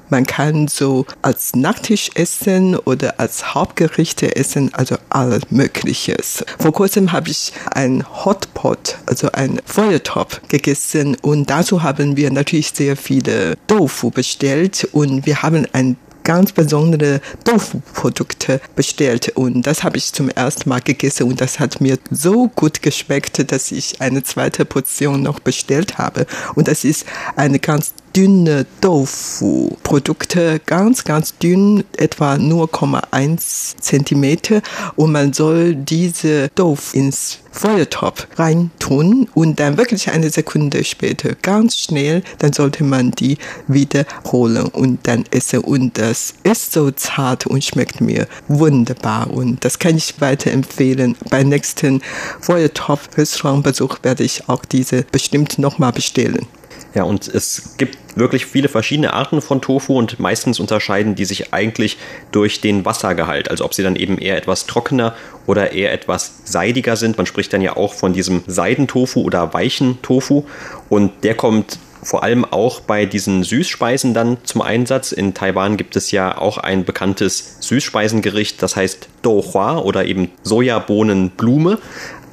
Man 0.10 0.28
kann 0.28 0.68
so 0.68 1.08
als 1.24 1.56
Nachtisch 1.56 2.12
essen 2.14 2.76
oder 2.76 3.20
als 3.20 3.56
Hauptgerichte 3.56 4.36
essen, 4.36 4.72
also 4.76 4.96
alles 5.10 5.42
Mögliche. 5.50 6.16
Vor 6.60 6.72
kurzem 6.72 7.12
habe 7.12 7.32
ich 7.32 7.52
ein 7.72 8.06
Hotpot, 8.26 9.00
also 9.08 9.32
ein 9.32 9.60
Feuertopf 9.66 10.42
gegessen 10.50 11.18
und 11.24 11.50
dazu 11.50 11.82
haben 11.82 12.16
wir 12.16 12.30
natürlich 12.30 12.74
sehr 12.76 12.96
viele 12.96 13.56
Tofu 13.66 14.12
bestellt 14.12 14.88
und 14.92 15.26
wir 15.26 15.42
haben 15.42 15.66
ein 15.74 15.98
ganz 16.24 16.52
besondere 16.52 17.22
Tofu-Produkte 17.44 18.60
bestellt 18.76 19.30
und 19.36 19.66
das 19.66 19.84
habe 19.84 19.98
ich 19.98 20.12
zum 20.12 20.30
ersten 20.30 20.70
Mal 20.70 20.82
gegessen 20.82 21.24
und 21.24 21.40
das 21.40 21.60
hat 21.60 21.82
mir 21.82 21.98
so 22.12 22.50
gut 22.50 22.82
geschmeckt, 22.82 23.52
dass 23.52 23.72
ich 23.72 24.02
eine 24.02 24.24
zweite 24.24 24.66
Portion 24.66 25.22
noch 25.24 25.40
bestellt 25.40 25.98
habe 25.98 26.26
und 26.56 26.68
das 26.68 26.84
ist 26.84 27.06
eine 27.36 27.60
ganz 27.60 27.94
dünne 28.16 28.66
Tofu-Produkte, 28.82 30.62
ganz, 30.66 31.04
ganz 31.04 31.38
dünn, 31.38 31.84
etwa 31.98 32.36
0,1 32.36 33.78
Zentimeter. 33.80 34.62
Und 34.96 35.12
man 35.12 35.34
soll 35.34 35.76
diese 35.76 36.50
Tofu 36.56 36.98
ins 36.98 37.40
Feuertopf 37.52 38.28
reintun 38.36 39.30
und 39.34 39.60
dann 39.60 39.78
wirklich 39.78 40.10
eine 40.10 40.30
Sekunde 40.30 40.84
später 40.84 41.36
ganz 41.42 41.78
schnell, 41.78 42.22
dann 42.40 42.52
sollte 42.52 42.84
man 42.84 43.12
die 43.12 43.38
wiederholen 43.68 44.66
und 44.68 45.08
dann 45.08 45.24
essen. 45.32 45.60
Und 45.60 45.98
das 45.98 46.34
ist 46.44 46.74
so 46.74 46.92
zart 46.92 47.48
und 47.48 47.64
schmeckt 47.64 48.02
mir 48.02 48.28
wunderbar. 48.48 49.32
Und 49.32 49.64
das 49.64 49.80
kann 49.80 49.96
ich 49.96 50.20
weiterempfehlen. 50.20 51.16
Beim 51.30 51.50
nächsten 51.50 52.02
Feuertopf-Restaurantbesuch 52.42 54.00
werde 54.04 54.24
ich 54.24 54.50
auch 54.50 54.66
diese 54.66 55.04
bestimmt 55.04 55.58
nochmal 55.58 55.94
bestellen. 55.94 56.48
Ja, 56.96 57.04
und 57.04 57.28
es 57.28 57.76
gibt 57.78 57.98
wirklich 58.16 58.46
viele 58.46 58.70
verschiedene 58.70 59.14
Arten 59.14 59.42
von 59.42 59.62
Tofu 59.62 59.98
und 59.98 60.18
meistens 60.18 60.62
unterscheiden 60.62 61.14
die 61.14 61.26
sich 61.26 61.54
eigentlich 61.54 61.98
durch 62.32 62.62
den 62.62 62.86
Wassergehalt, 62.86 63.52
also 63.52 63.66
ob 63.66 63.74
sie 63.74 63.84
dann 63.84 63.98
eben 63.98 64.18
eher 64.18 64.38
etwas 64.38 64.66
trockener 64.66 65.14
oder 65.46 65.74
eher 65.74 65.92
etwas 65.92 66.36
seidiger 66.46 66.96
sind. 66.96 67.18
Man 67.18 67.26
spricht 67.26 67.52
dann 67.52 67.62
ja 67.62 67.76
auch 67.76 67.94
von 67.94 68.14
diesem 68.14 68.44
Seidentofu 68.48 69.22
oder 69.22 69.54
weichen 69.54 70.02
Tofu 70.04 70.46
und 70.88 71.12
der 71.24 71.36
kommt 71.36 71.80
vor 72.02 72.24
allem 72.24 72.46
auch 72.46 72.82
bei 72.82 73.06
diesen 73.06 73.44
Süßspeisen 73.44 74.14
dann 74.14 74.38
zum 74.44 74.62
Einsatz. 74.62 75.12
In 75.12 75.34
Taiwan 75.34 75.76
gibt 75.76 75.96
es 75.96 76.12
ja 76.12 76.38
auch 76.38 76.60
ein 76.60 76.86
bekanntes 76.86 77.58
Süßspeisengericht, 77.62 78.62
das 78.62 78.76
heißt 78.76 79.10
Douhua 79.24 79.80
oder 79.80 80.06
eben 80.06 80.30
Sojabohnenblume. 80.44 81.80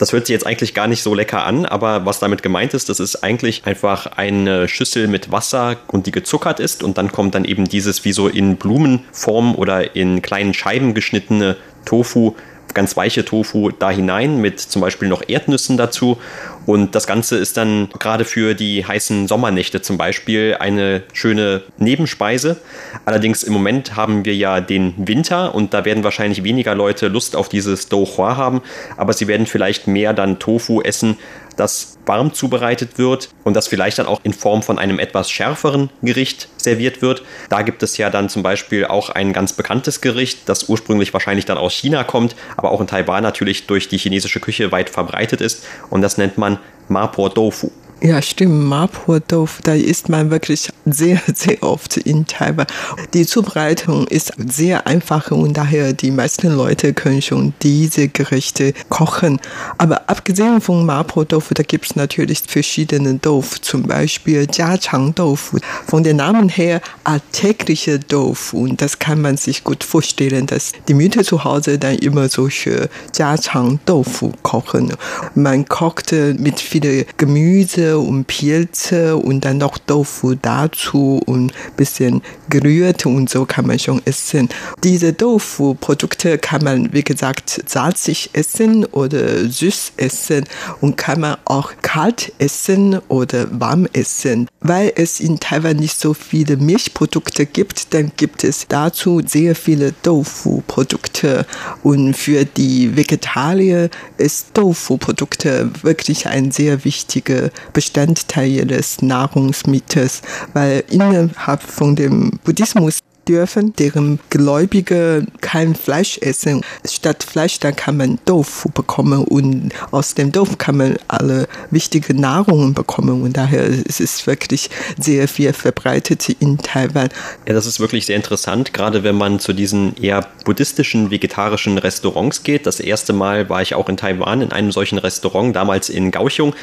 Das 0.02 0.12
hört 0.12 0.26
sich 0.26 0.35
jetzt 0.35 0.49
eigentlich 0.49 0.75
gar 0.75 0.88
nicht 0.88 1.00
so 1.00 1.14
lecker 1.14 1.47
an, 1.47 1.64
aber 1.64 2.04
was 2.04 2.18
damit 2.18 2.42
gemeint 2.42 2.75
ist, 2.75 2.88
das 2.88 2.99
ist 2.99 3.23
eigentlich 3.23 3.66
einfach 3.66 4.06
eine 4.06 4.66
Schüssel 4.66 5.06
mit 5.06 5.30
Wasser 5.30 5.76
und 5.87 6.06
die 6.09 6.11
gezuckert 6.11 6.59
ist 6.59 6.82
und 6.82 6.99
dann 6.99 7.12
kommt 7.12 7.37
dann 7.37 7.44
eben 7.44 7.66
dieses 7.66 8.04
wie 8.04 8.12
so 8.12 8.26
in 8.26 8.56
Blumenform 8.56 9.54
oder 9.54 9.94
in 9.94 10.21
kleinen 10.21 10.54
Scheiben 10.54 10.94
geschnittene 10.94 11.56
Tofu 11.85 12.35
ganz 12.74 12.96
weiche 12.96 13.24
Tofu 13.24 13.70
da 13.70 13.90
hinein 13.90 14.40
mit 14.40 14.60
zum 14.60 14.82
Beispiel 14.82 15.08
noch 15.08 15.22
Erdnüssen 15.26 15.76
dazu. 15.76 16.18
Und 16.64 16.94
das 16.94 17.06
Ganze 17.06 17.38
ist 17.38 17.56
dann 17.56 17.88
gerade 17.98 18.24
für 18.24 18.54
die 18.54 18.86
heißen 18.86 19.26
Sommernächte 19.26 19.82
zum 19.82 19.98
Beispiel 19.98 20.56
eine 20.60 21.02
schöne 21.12 21.62
Nebenspeise. 21.78 22.58
Allerdings 23.04 23.42
im 23.42 23.52
Moment 23.52 23.96
haben 23.96 24.24
wir 24.24 24.34
ja 24.36 24.60
den 24.60 24.94
Winter 24.96 25.54
und 25.54 25.74
da 25.74 25.84
werden 25.84 26.04
wahrscheinlich 26.04 26.44
weniger 26.44 26.74
Leute 26.74 27.08
Lust 27.08 27.34
auf 27.34 27.48
dieses 27.48 27.88
Douhua 27.88 28.36
haben, 28.36 28.62
aber 28.96 29.12
sie 29.12 29.26
werden 29.26 29.46
vielleicht 29.46 29.86
mehr 29.86 30.12
dann 30.14 30.38
Tofu 30.38 30.82
essen, 30.82 31.18
das 31.56 31.91
warm 32.06 32.32
zubereitet 32.32 32.99
wird 32.99 33.28
und 33.44 33.54
das 33.54 33.68
vielleicht 33.68 33.99
dann 33.99 34.06
auch 34.06 34.21
in 34.23 34.32
Form 34.32 34.62
von 34.62 34.78
einem 34.78 34.99
etwas 34.99 35.30
schärferen 35.30 35.90
Gericht 36.02 36.49
serviert 36.56 37.02
wird. 37.02 37.23
Da 37.49 37.62
gibt 37.62 37.82
es 37.82 37.97
ja 37.97 38.11
dann 38.11 38.28
zum 38.28 38.42
Beispiel 38.42 38.87
auch 38.87 39.11
ein 39.11 39.32
ganz 39.32 39.52
bekanntes 39.52 40.00
Gericht, 40.00 40.49
das 40.49 40.68
ursprünglich 40.68 41.12
wahrscheinlich 41.12 41.44
dann 41.44 41.59
aus 41.59 41.73
China 41.73 42.04
kommt, 42.04 42.35
aber 42.56 42.71
auch 42.73 42.80
in 42.80 42.87
Taiwan 42.87 43.23
natürlich 43.23 43.66
durch 43.66 43.88
die 43.88 43.99
chinesische 43.99 44.40
Küche 44.40 44.73
weit 44.73 44.90
verbreitet 44.90 45.40
ist 45.40 45.64
und 45.90 46.02
das 46.02 46.18
nennt 46.18 46.38
man 46.38 46.59
Mapo 46.88 47.28
Tofu. 47.28 47.71
Ja, 48.04 48.21
stimmt. 48.21 48.64
Mapo-Tofu, 48.64 49.62
da 49.62 49.75
isst 49.75 50.09
man 50.09 50.32
wirklich 50.32 50.71
sehr, 50.85 51.23
sehr 51.32 51.62
oft 51.62 51.99
in 51.99 52.26
Taiwan. 52.26 52.66
Die 53.14 53.25
Zubereitung 53.25 54.09
ist 54.09 54.32
sehr 54.44 54.88
einfach 54.88 55.30
und 55.30 55.56
daher 55.56 55.92
die 55.92 56.11
meisten 56.11 56.52
Leute 56.52 56.94
können 56.94 57.23
schon 57.23 57.54
diese 57.62 58.09
Gerichte 58.09 58.73
kochen. 58.88 59.38
Aber 59.78 60.11
abgesehen 60.11 60.61
von 60.61 60.85
Mapo-Tofu, 60.85 61.54
da 61.54 61.62
gibt 61.62 61.87
es 61.87 61.94
natürlich 61.94 62.42
verschiedene 62.44 63.21
Tofu, 63.21 63.61
zum 63.61 63.85
Beispiel 63.85 64.49
Jiachang-Tofu. 64.52 65.59
Von 65.87 66.02
den 66.02 66.16
Namen 66.16 66.49
her 66.49 66.80
alltägliche 67.04 68.00
Tofu. 68.00 68.64
Und 68.64 68.82
das 68.82 68.99
kann 68.99 69.21
man 69.21 69.37
sich 69.37 69.62
gut 69.62 69.85
vorstellen, 69.85 70.47
dass 70.47 70.73
die 70.88 70.94
Mütter 70.94 71.23
zu 71.23 71.44
Hause 71.44 71.78
dann 71.78 71.94
immer 71.99 72.28
solche 72.28 72.88
Jiachang-Tofu 73.14 74.32
kochen. 74.42 74.92
Man 75.37 75.68
kocht 75.68 76.11
mit 76.11 76.59
viel 76.59 77.06
Gemüse 77.16 77.91
und 77.99 78.26
Pilze 78.26 79.16
und 79.16 79.44
dann 79.44 79.58
noch 79.58 79.78
Tofu 79.78 80.34
dazu 80.34 81.20
und 81.26 81.52
bisschen 81.76 82.22
gerührt 82.49 83.06
und 83.06 83.30
so 83.30 83.44
kann 83.46 83.66
man 83.66 83.78
schon 83.78 84.02
essen. 84.04 84.49
Diese 84.84 85.16
Tofu-Produkte 85.16 86.38
kann 86.38 86.62
man, 86.64 86.92
wie 86.92 87.02
gesagt, 87.02 87.62
salzig 87.66 88.30
essen 88.32 88.84
oder 88.84 89.49
süß 89.49 89.92
essen 89.96 90.44
und 90.80 90.96
kann 90.96 91.20
man 91.20 91.37
auch 91.44 91.72
kalt 91.82 92.32
essen 92.38 92.99
oder 93.08 93.46
warm 93.58 93.87
essen. 93.92 94.49
Weil 94.61 94.92
es 94.96 95.20
in 95.20 95.40
Taiwan 95.40 95.76
nicht 95.76 95.99
so 95.99 96.14
viele 96.14 96.56
Milchprodukte 96.56 97.46
gibt, 97.46 97.94
dann 97.94 98.12
gibt 98.16 98.44
es 98.44 98.66
dazu 98.68 99.20
sehr 99.26 99.54
viele 99.54 99.92
Tofu-Produkte 100.02 101.46
und 101.82 102.14
für 102.16 102.44
die 102.44 102.96
Vegetarier 102.96 103.88
ist 104.18 104.54
Tofu-Produkte 104.54 105.70
wirklich 105.82 106.26
ein 106.26 106.50
sehr 106.50 106.84
wichtiger 106.84 107.50
Bestandteil 107.72 108.66
des 108.66 109.02
Nahrungsmittels, 109.02 110.22
weil 110.52 110.84
innerhalb 110.90 111.62
von 111.62 111.96
dem 111.96 112.38
Buddhismus 112.44 113.00
dürfen 113.28 113.74
deren 113.76 114.18
Gläubige 114.30 115.26
kein 115.40 115.74
Fleisch 115.74 116.18
essen. 116.18 116.62
Statt 116.84 117.22
Fleisch, 117.22 117.60
dann 117.60 117.76
kann 117.76 117.96
man 117.96 118.18
Tofu 118.24 118.68
bekommen 118.70 119.24
und 119.24 119.70
aus 119.90 120.14
dem 120.14 120.32
Tofu 120.32 120.56
kann 120.56 120.76
man 120.76 120.96
alle 121.08 121.46
wichtigen 121.70 122.20
Nahrungen 122.20 122.74
bekommen 122.74 123.22
und 123.22 123.36
daher 123.36 123.64
ist 123.64 124.00
es 124.00 124.26
wirklich 124.26 124.70
sehr 124.98 125.28
viel 125.28 125.52
verbreitet 125.52 126.28
in 126.40 126.58
Taiwan. 126.58 127.08
Ja, 127.46 127.54
das 127.54 127.66
ist 127.66 127.80
wirklich 127.80 128.06
sehr 128.06 128.16
interessant, 128.16 128.72
gerade 128.72 129.04
wenn 129.04 129.16
man 129.16 129.38
zu 129.38 129.52
diesen 129.52 129.96
eher 129.96 130.26
buddhistischen, 130.44 131.10
vegetarischen 131.10 131.78
Restaurants 131.78 132.42
geht. 132.42 132.66
Das 132.66 132.80
erste 132.80 133.12
Mal 133.12 133.48
war 133.48 133.62
ich 133.62 133.74
auch 133.74 133.88
in 133.88 133.96
Taiwan 133.96 134.40
in 134.42 134.52
einem 134.52 134.72
solchen 134.72 134.98
Restaurant, 134.98 135.54
damals 135.54 135.88
in 135.88 136.10
Kaohsiung. 136.10 136.54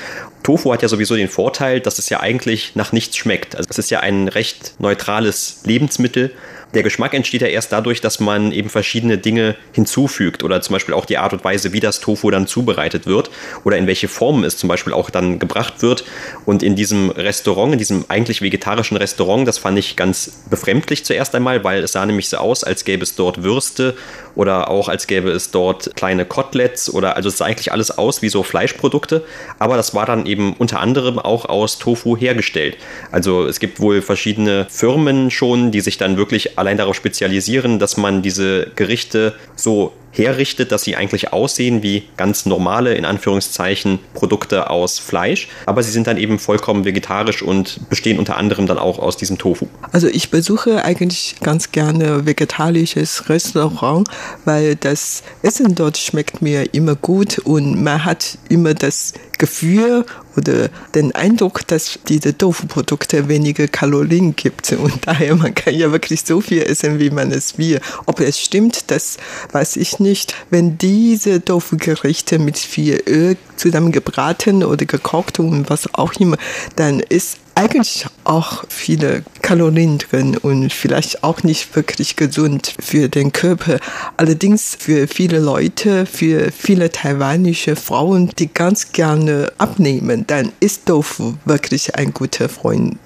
Tofu 0.43 0.71
hat 0.71 0.81
ja 0.81 0.87
sowieso 0.87 1.15
den 1.15 1.29
Vorteil, 1.29 1.81
dass 1.81 1.99
es 1.99 2.09
ja 2.09 2.19
eigentlich 2.19 2.75
nach 2.75 2.91
nichts 2.91 3.17
schmeckt. 3.17 3.55
Also 3.55 3.67
es 3.69 3.77
ist 3.77 3.89
ja 3.89 3.99
ein 3.99 4.27
recht 4.27 4.75
neutrales 4.79 5.61
Lebensmittel 5.65 6.31
der 6.73 6.83
Geschmack 6.83 7.13
entsteht 7.13 7.41
ja 7.41 7.47
erst 7.47 7.71
dadurch, 7.71 7.99
dass 7.99 8.19
man 8.19 8.51
eben 8.51 8.69
verschiedene 8.69 9.17
Dinge 9.17 9.55
hinzufügt 9.71 10.43
oder 10.43 10.61
zum 10.61 10.73
Beispiel 10.73 10.93
auch 10.93 11.05
die 11.05 11.17
Art 11.17 11.33
und 11.33 11.43
Weise, 11.43 11.73
wie 11.73 11.79
das 11.79 11.99
Tofu 11.99 12.29
dann 12.29 12.45
zubereitet 12.45 13.07
wird 13.07 13.31
oder 13.63 13.77
in 13.77 13.87
welche 13.87 14.07
Formen 14.07 14.43
es 14.43 14.57
zum 14.57 14.69
Beispiel 14.69 14.93
auch 14.93 15.09
dann 15.09 15.39
gebracht 15.39 15.81
wird. 15.81 16.03
Und 16.45 16.61
in 16.61 16.75
diesem 16.75 17.09
Restaurant, 17.09 17.73
in 17.73 17.79
diesem 17.79 18.05
eigentlich 18.07 18.41
vegetarischen 18.41 18.97
Restaurant, 18.97 19.47
das 19.47 19.57
fand 19.57 19.79
ich 19.79 19.95
ganz 19.95 20.43
befremdlich 20.49 21.05
zuerst 21.05 21.33
einmal, 21.33 21.63
weil 21.63 21.83
es 21.83 21.93
sah 21.93 22.05
nämlich 22.05 22.29
so 22.29 22.37
aus, 22.37 22.63
als 22.63 22.85
gäbe 22.85 23.03
es 23.03 23.15
dort 23.15 23.41
Würste 23.41 23.95
oder 24.35 24.69
auch 24.69 24.89
als 24.89 25.07
gäbe 25.07 25.31
es 25.31 25.51
dort 25.51 25.95
kleine 25.95 26.25
Koteletts 26.25 26.93
oder 26.93 27.15
also 27.15 27.29
es 27.29 27.37
sah 27.37 27.45
eigentlich 27.45 27.71
alles 27.71 27.97
aus 27.97 28.21
wie 28.21 28.29
so 28.29 28.43
Fleischprodukte, 28.43 29.23
aber 29.57 29.77
das 29.77 29.93
war 29.93 30.05
dann 30.05 30.25
eben 30.25 30.53
unter 30.57 30.79
anderem 30.79 31.19
auch 31.19 31.45
aus 31.45 31.79
Tofu 31.79 32.17
hergestellt. 32.17 32.77
Also 33.11 33.45
es 33.45 33.59
gibt 33.59 33.79
wohl 33.79 34.01
verschiedene 34.01 34.67
Firmen 34.69 35.31
schon, 35.31 35.71
die 35.71 35.81
sich 35.81 35.97
dann 35.97 36.17
wirklich 36.17 36.57
allein 36.57 36.77
darauf 36.77 36.95
spezialisieren, 36.95 37.79
dass 37.79 37.97
man 37.97 38.21
diese 38.21 38.67
Gerichte 38.75 39.35
so 39.55 39.93
herrichtet, 40.11 40.71
dass 40.71 40.83
sie 40.83 40.95
eigentlich 40.95 41.33
aussehen 41.33 41.83
wie 41.83 42.03
ganz 42.17 42.45
normale, 42.45 42.95
in 42.95 43.05
Anführungszeichen, 43.05 43.99
Produkte 44.13 44.69
aus 44.69 44.99
Fleisch. 44.99 45.47
Aber 45.65 45.83
sie 45.83 45.91
sind 45.91 46.07
dann 46.07 46.17
eben 46.17 46.39
vollkommen 46.39 46.85
vegetarisch 46.85 47.41
und 47.41 47.89
bestehen 47.89 48.19
unter 48.19 48.37
anderem 48.37 48.67
dann 48.67 48.77
auch 48.77 48.99
aus 48.99 49.17
diesem 49.17 49.37
Tofu. 49.37 49.67
Also 49.91 50.07
ich 50.07 50.29
besuche 50.31 50.83
eigentlich 50.83 51.35
ganz 51.41 51.71
gerne 51.71 52.25
vegetarisches 52.25 53.29
Restaurant, 53.29 54.07
weil 54.45 54.75
das 54.75 55.23
Essen 55.41 55.75
dort 55.75 55.97
schmeckt 55.97 56.41
mir 56.41 56.73
immer 56.73 56.95
gut 56.95 57.39
und 57.39 57.83
man 57.83 58.05
hat 58.05 58.37
immer 58.49 58.73
das 58.73 59.13
Gefühl 59.39 60.05
oder 60.37 60.69
den 60.93 61.13
Eindruck, 61.15 61.65
dass 61.65 61.97
diese 62.07 62.37
Tofu-Produkte 62.37 63.27
weniger 63.27 63.67
Kalorien 63.67 64.35
gibt. 64.35 64.71
Und 64.73 65.07
daher, 65.07 65.35
man 65.35 65.55
kann 65.55 65.73
ja 65.73 65.91
wirklich 65.91 66.21
so 66.21 66.41
viel 66.41 66.61
essen, 66.61 66.99
wie 66.99 67.09
man 67.09 67.31
es 67.31 67.57
will. 67.57 67.81
Ob 68.05 68.19
es 68.19 68.39
stimmt, 68.39 68.91
das 68.91 69.17
weiß 69.51 69.77
ich 69.77 69.99
nicht. 69.99 70.35
Wenn 70.51 70.77
diese 70.77 71.43
Tofu-Gerichte 71.43 72.37
mit 72.37 72.59
viel 72.59 73.01
Öl 73.07 73.35
zusammengebraten 73.59 74.63
oder 74.63 74.85
gekocht 74.85 75.39
und 75.39 75.69
was 75.69 75.93
auch 75.93 76.13
immer, 76.13 76.37
dann 76.75 76.99
ist 76.99 77.37
eigentlich 77.59 78.05
auch 78.23 78.63
viele 78.69 79.23
Kalorien 79.41 79.97
drin 79.97 80.37
und 80.37 80.71
vielleicht 80.71 81.25
auch 81.25 81.43
nicht 81.43 81.75
wirklich 81.75 82.15
gesund 82.15 82.73
für 82.79 83.09
den 83.09 83.33
Körper. 83.33 83.79
Allerdings 84.15 84.77
für 84.79 85.07
viele 85.07 85.39
Leute, 85.39 86.05
für 86.05 86.53
viele 86.53 86.89
taiwanische 86.89 87.75
Frauen, 87.75 88.31
die 88.39 88.47
ganz 88.47 88.93
gerne 88.93 89.51
abnehmen, 89.57 90.23
dann 90.25 90.53
ist 90.61 90.85
Tofu 90.85 91.33
wirklich 91.43 91.95
ein 91.95 92.13
guter 92.13 92.47
Freund 92.47 92.97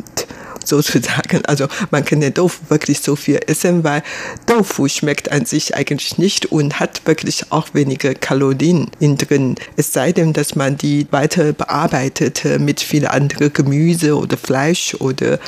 sozusagen. 0.65 1.45
Also 1.45 1.67
man 1.91 2.05
kann 2.05 2.21
den 2.21 2.33
Tofu 2.33 2.61
wirklich 2.69 2.99
so 2.99 3.15
viel 3.15 3.39
essen, 3.47 3.83
weil 3.83 4.03
Tofu 4.45 4.87
schmeckt 4.87 5.31
an 5.31 5.45
sich 5.45 5.75
eigentlich 5.75 6.17
nicht 6.17 6.47
und 6.47 6.79
hat 6.79 7.01
wirklich 7.05 7.51
auch 7.51 7.67
weniger 7.73 8.13
Kalorien 8.13 8.89
in 8.99 9.17
drin. 9.17 9.55
Es 9.75 9.93
sei 9.93 10.11
denn, 10.11 10.33
dass 10.33 10.55
man 10.55 10.77
die 10.77 11.07
weiter 11.11 11.53
bearbeitet 11.53 12.43
mit 12.59 12.81
viel 12.81 13.07
anderen 13.07 13.51
Gemüse 13.51 14.17
oder 14.17 14.37
Fleisch 14.37 14.95
oder, 14.95 15.39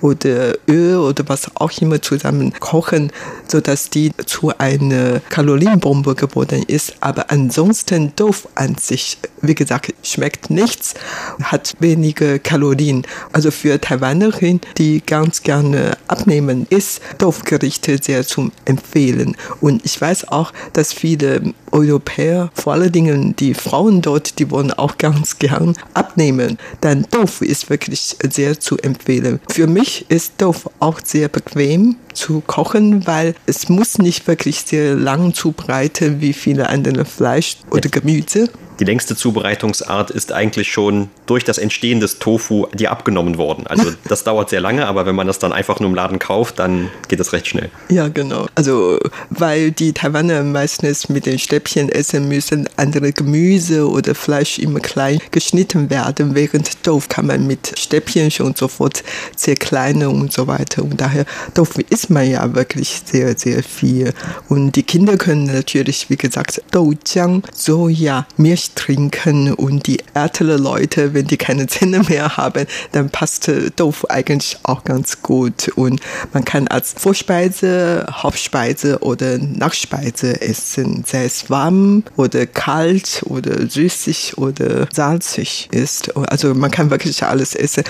oder 0.00 0.54
Öl 0.68 0.96
oder 0.96 1.28
was 1.28 1.54
auch 1.56 1.72
immer 1.80 2.00
zusammen 2.00 2.52
kochen, 2.60 3.12
sodass 3.48 3.90
die 3.90 4.12
zu 4.26 4.52
einer 4.58 5.20
Kalorienbombe 5.28 6.14
geworden 6.14 6.62
ist. 6.66 6.94
Aber 7.00 7.30
ansonsten 7.30 8.14
Tofu 8.16 8.48
an 8.54 8.76
sich, 8.78 9.18
wie 9.40 9.54
gesagt, 9.54 9.94
schmeckt 10.02 10.50
nichts, 10.50 10.94
hat 11.42 11.74
weniger 11.78 12.38
Kalorien. 12.38 13.06
Also 13.32 13.50
für 13.50 13.80
Taiwanerin 13.80 14.60
die 14.78 15.02
ganz 15.04 15.42
gerne 15.42 15.96
abnehmen, 16.08 16.66
ist 16.70 17.00
Dorfgerichte 17.18 17.98
sehr 18.02 18.26
zu 18.26 18.50
empfehlen. 18.64 19.36
Und 19.60 19.84
ich 19.84 20.00
weiß 20.00 20.28
auch, 20.28 20.52
dass 20.72 20.92
viele 20.92 21.54
Europäer, 21.70 22.50
vor 22.54 22.74
allen 22.74 22.92
Dingen 22.92 23.34
die 23.36 23.54
Frauen 23.54 24.02
dort, 24.02 24.38
die 24.38 24.50
wollen 24.50 24.72
auch 24.72 24.98
ganz 24.98 25.38
gern 25.38 25.74
abnehmen. 25.94 26.58
Denn 26.82 27.08
Tofu 27.10 27.44
ist 27.44 27.70
wirklich 27.70 28.16
sehr 28.30 28.60
zu 28.60 28.78
empfehlen. 28.78 29.40
Für 29.50 29.66
mich 29.66 30.06
ist 30.08 30.38
Tofu 30.38 30.70
auch 30.80 31.00
sehr 31.04 31.28
bequem 31.28 31.96
zu 32.14 32.42
kochen, 32.46 33.06
weil 33.06 33.34
es 33.46 33.68
muss 33.68 33.98
nicht 33.98 34.26
wirklich 34.26 34.60
sehr 34.60 34.94
lang 34.94 35.34
zubereiten 35.34 36.20
wie 36.20 36.32
viele 36.32 36.68
andere 36.68 37.04
Fleisch 37.04 37.56
oder 37.70 37.88
Gemüse. 37.88 38.48
Die 38.80 38.84
längste 38.84 39.14
Zubereitungsart 39.14 40.10
ist 40.10 40.32
eigentlich 40.32 40.72
schon 40.72 41.08
durch 41.26 41.44
das 41.44 41.58
Entstehen 41.58 42.00
des 42.00 42.18
Tofu 42.18 42.66
dir 42.74 42.90
abgenommen 42.90 43.38
worden. 43.38 43.66
Also 43.68 43.92
das 44.08 44.24
dauert 44.24 44.50
sehr 44.50 44.60
lange, 44.60 44.86
aber 44.86 45.06
wenn 45.06 45.14
man 45.14 45.28
das 45.28 45.38
dann 45.38 45.52
einfach 45.52 45.78
nur 45.78 45.88
im 45.90 45.94
Laden 45.94 46.18
kauft, 46.18 46.58
dann 46.58 46.90
geht 47.06 47.20
das 47.20 47.32
recht 47.32 47.46
schnell. 47.46 47.70
Ja, 47.90 48.08
genau. 48.08 48.46
Also 48.56 48.98
weil 49.30 49.70
die 49.70 49.92
Taiwaner 49.92 50.42
meistens 50.42 51.08
mit 51.08 51.26
den 51.26 51.38
Stäbchen 51.38 51.90
essen 51.90 52.26
müssen, 52.28 52.68
andere 52.76 53.12
Gemüse 53.12 53.88
oder 53.88 54.16
Fleisch 54.16 54.58
immer 54.58 54.80
klein 54.80 55.20
geschnitten 55.30 55.90
werden, 55.90 56.34
während 56.34 56.82
Tofu 56.82 57.06
kann 57.08 57.26
man 57.26 57.46
mit 57.46 57.78
Stäbchen 57.78 58.30
schon 58.30 58.56
sofort 58.56 59.04
zerkleinern 59.36 60.20
und 60.20 60.32
so 60.32 60.46
weiter. 60.46 60.82
Und 60.82 61.00
daher 61.00 61.24
Tofu 61.54 61.82
isst 62.02 62.10
man 62.10 62.28
ja 62.28 62.52
wirklich 62.52 63.02
sehr, 63.04 63.38
sehr 63.38 63.62
viel. 63.62 64.12
Und 64.48 64.74
die 64.74 64.82
Kinder 64.82 65.16
können 65.16 65.44
natürlich, 65.44 66.10
wie 66.10 66.16
gesagt, 66.16 66.60
Doujiang, 66.72 67.44
Soja, 67.54 68.26
Milch 68.36 68.72
trinken 68.74 69.52
und 69.54 69.86
die 69.86 69.98
älteren 70.12 70.60
Leute, 70.60 71.14
wenn 71.14 71.28
die 71.28 71.36
keine 71.36 71.68
Zähne 71.68 72.00
mehr 72.08 72.36
haben, 72.36 72.66
dann 72.90 73.10
passt 73.10 73.48
Tofu 73.76 74.08
eigentlich 74.08 74.58
auch 74.64 74.82
ganz 74.82 75.22
gut. 75.22 75.68
Und 75.76 76.00
man 76.32 76.44
kann 76.44 76.66
als 76.66 76.92
Vorspeise, 76.96 78.04
Hauptspeise 78.10 78.98
oder 78.98 79.38
Nachspeise 79.38 80.42
essen, 80.42 81.04
sei 81.06 81.26
es 81.26 81.50
warm 81.50 82.02
oder 82.16 82.46
kalt 82.46 83.22
oder 83.26 83.68
süßig 83.68 84.38
oder 84.38 84.88
salzig 84.92 85.68
ist. 85.70 86.16
Also 86.16 86.52
man 86.52 86.72
kann 86.72 86.90
wirklich 86.90 87.22
alles 87.22 87.54
essen. 87.54 87.84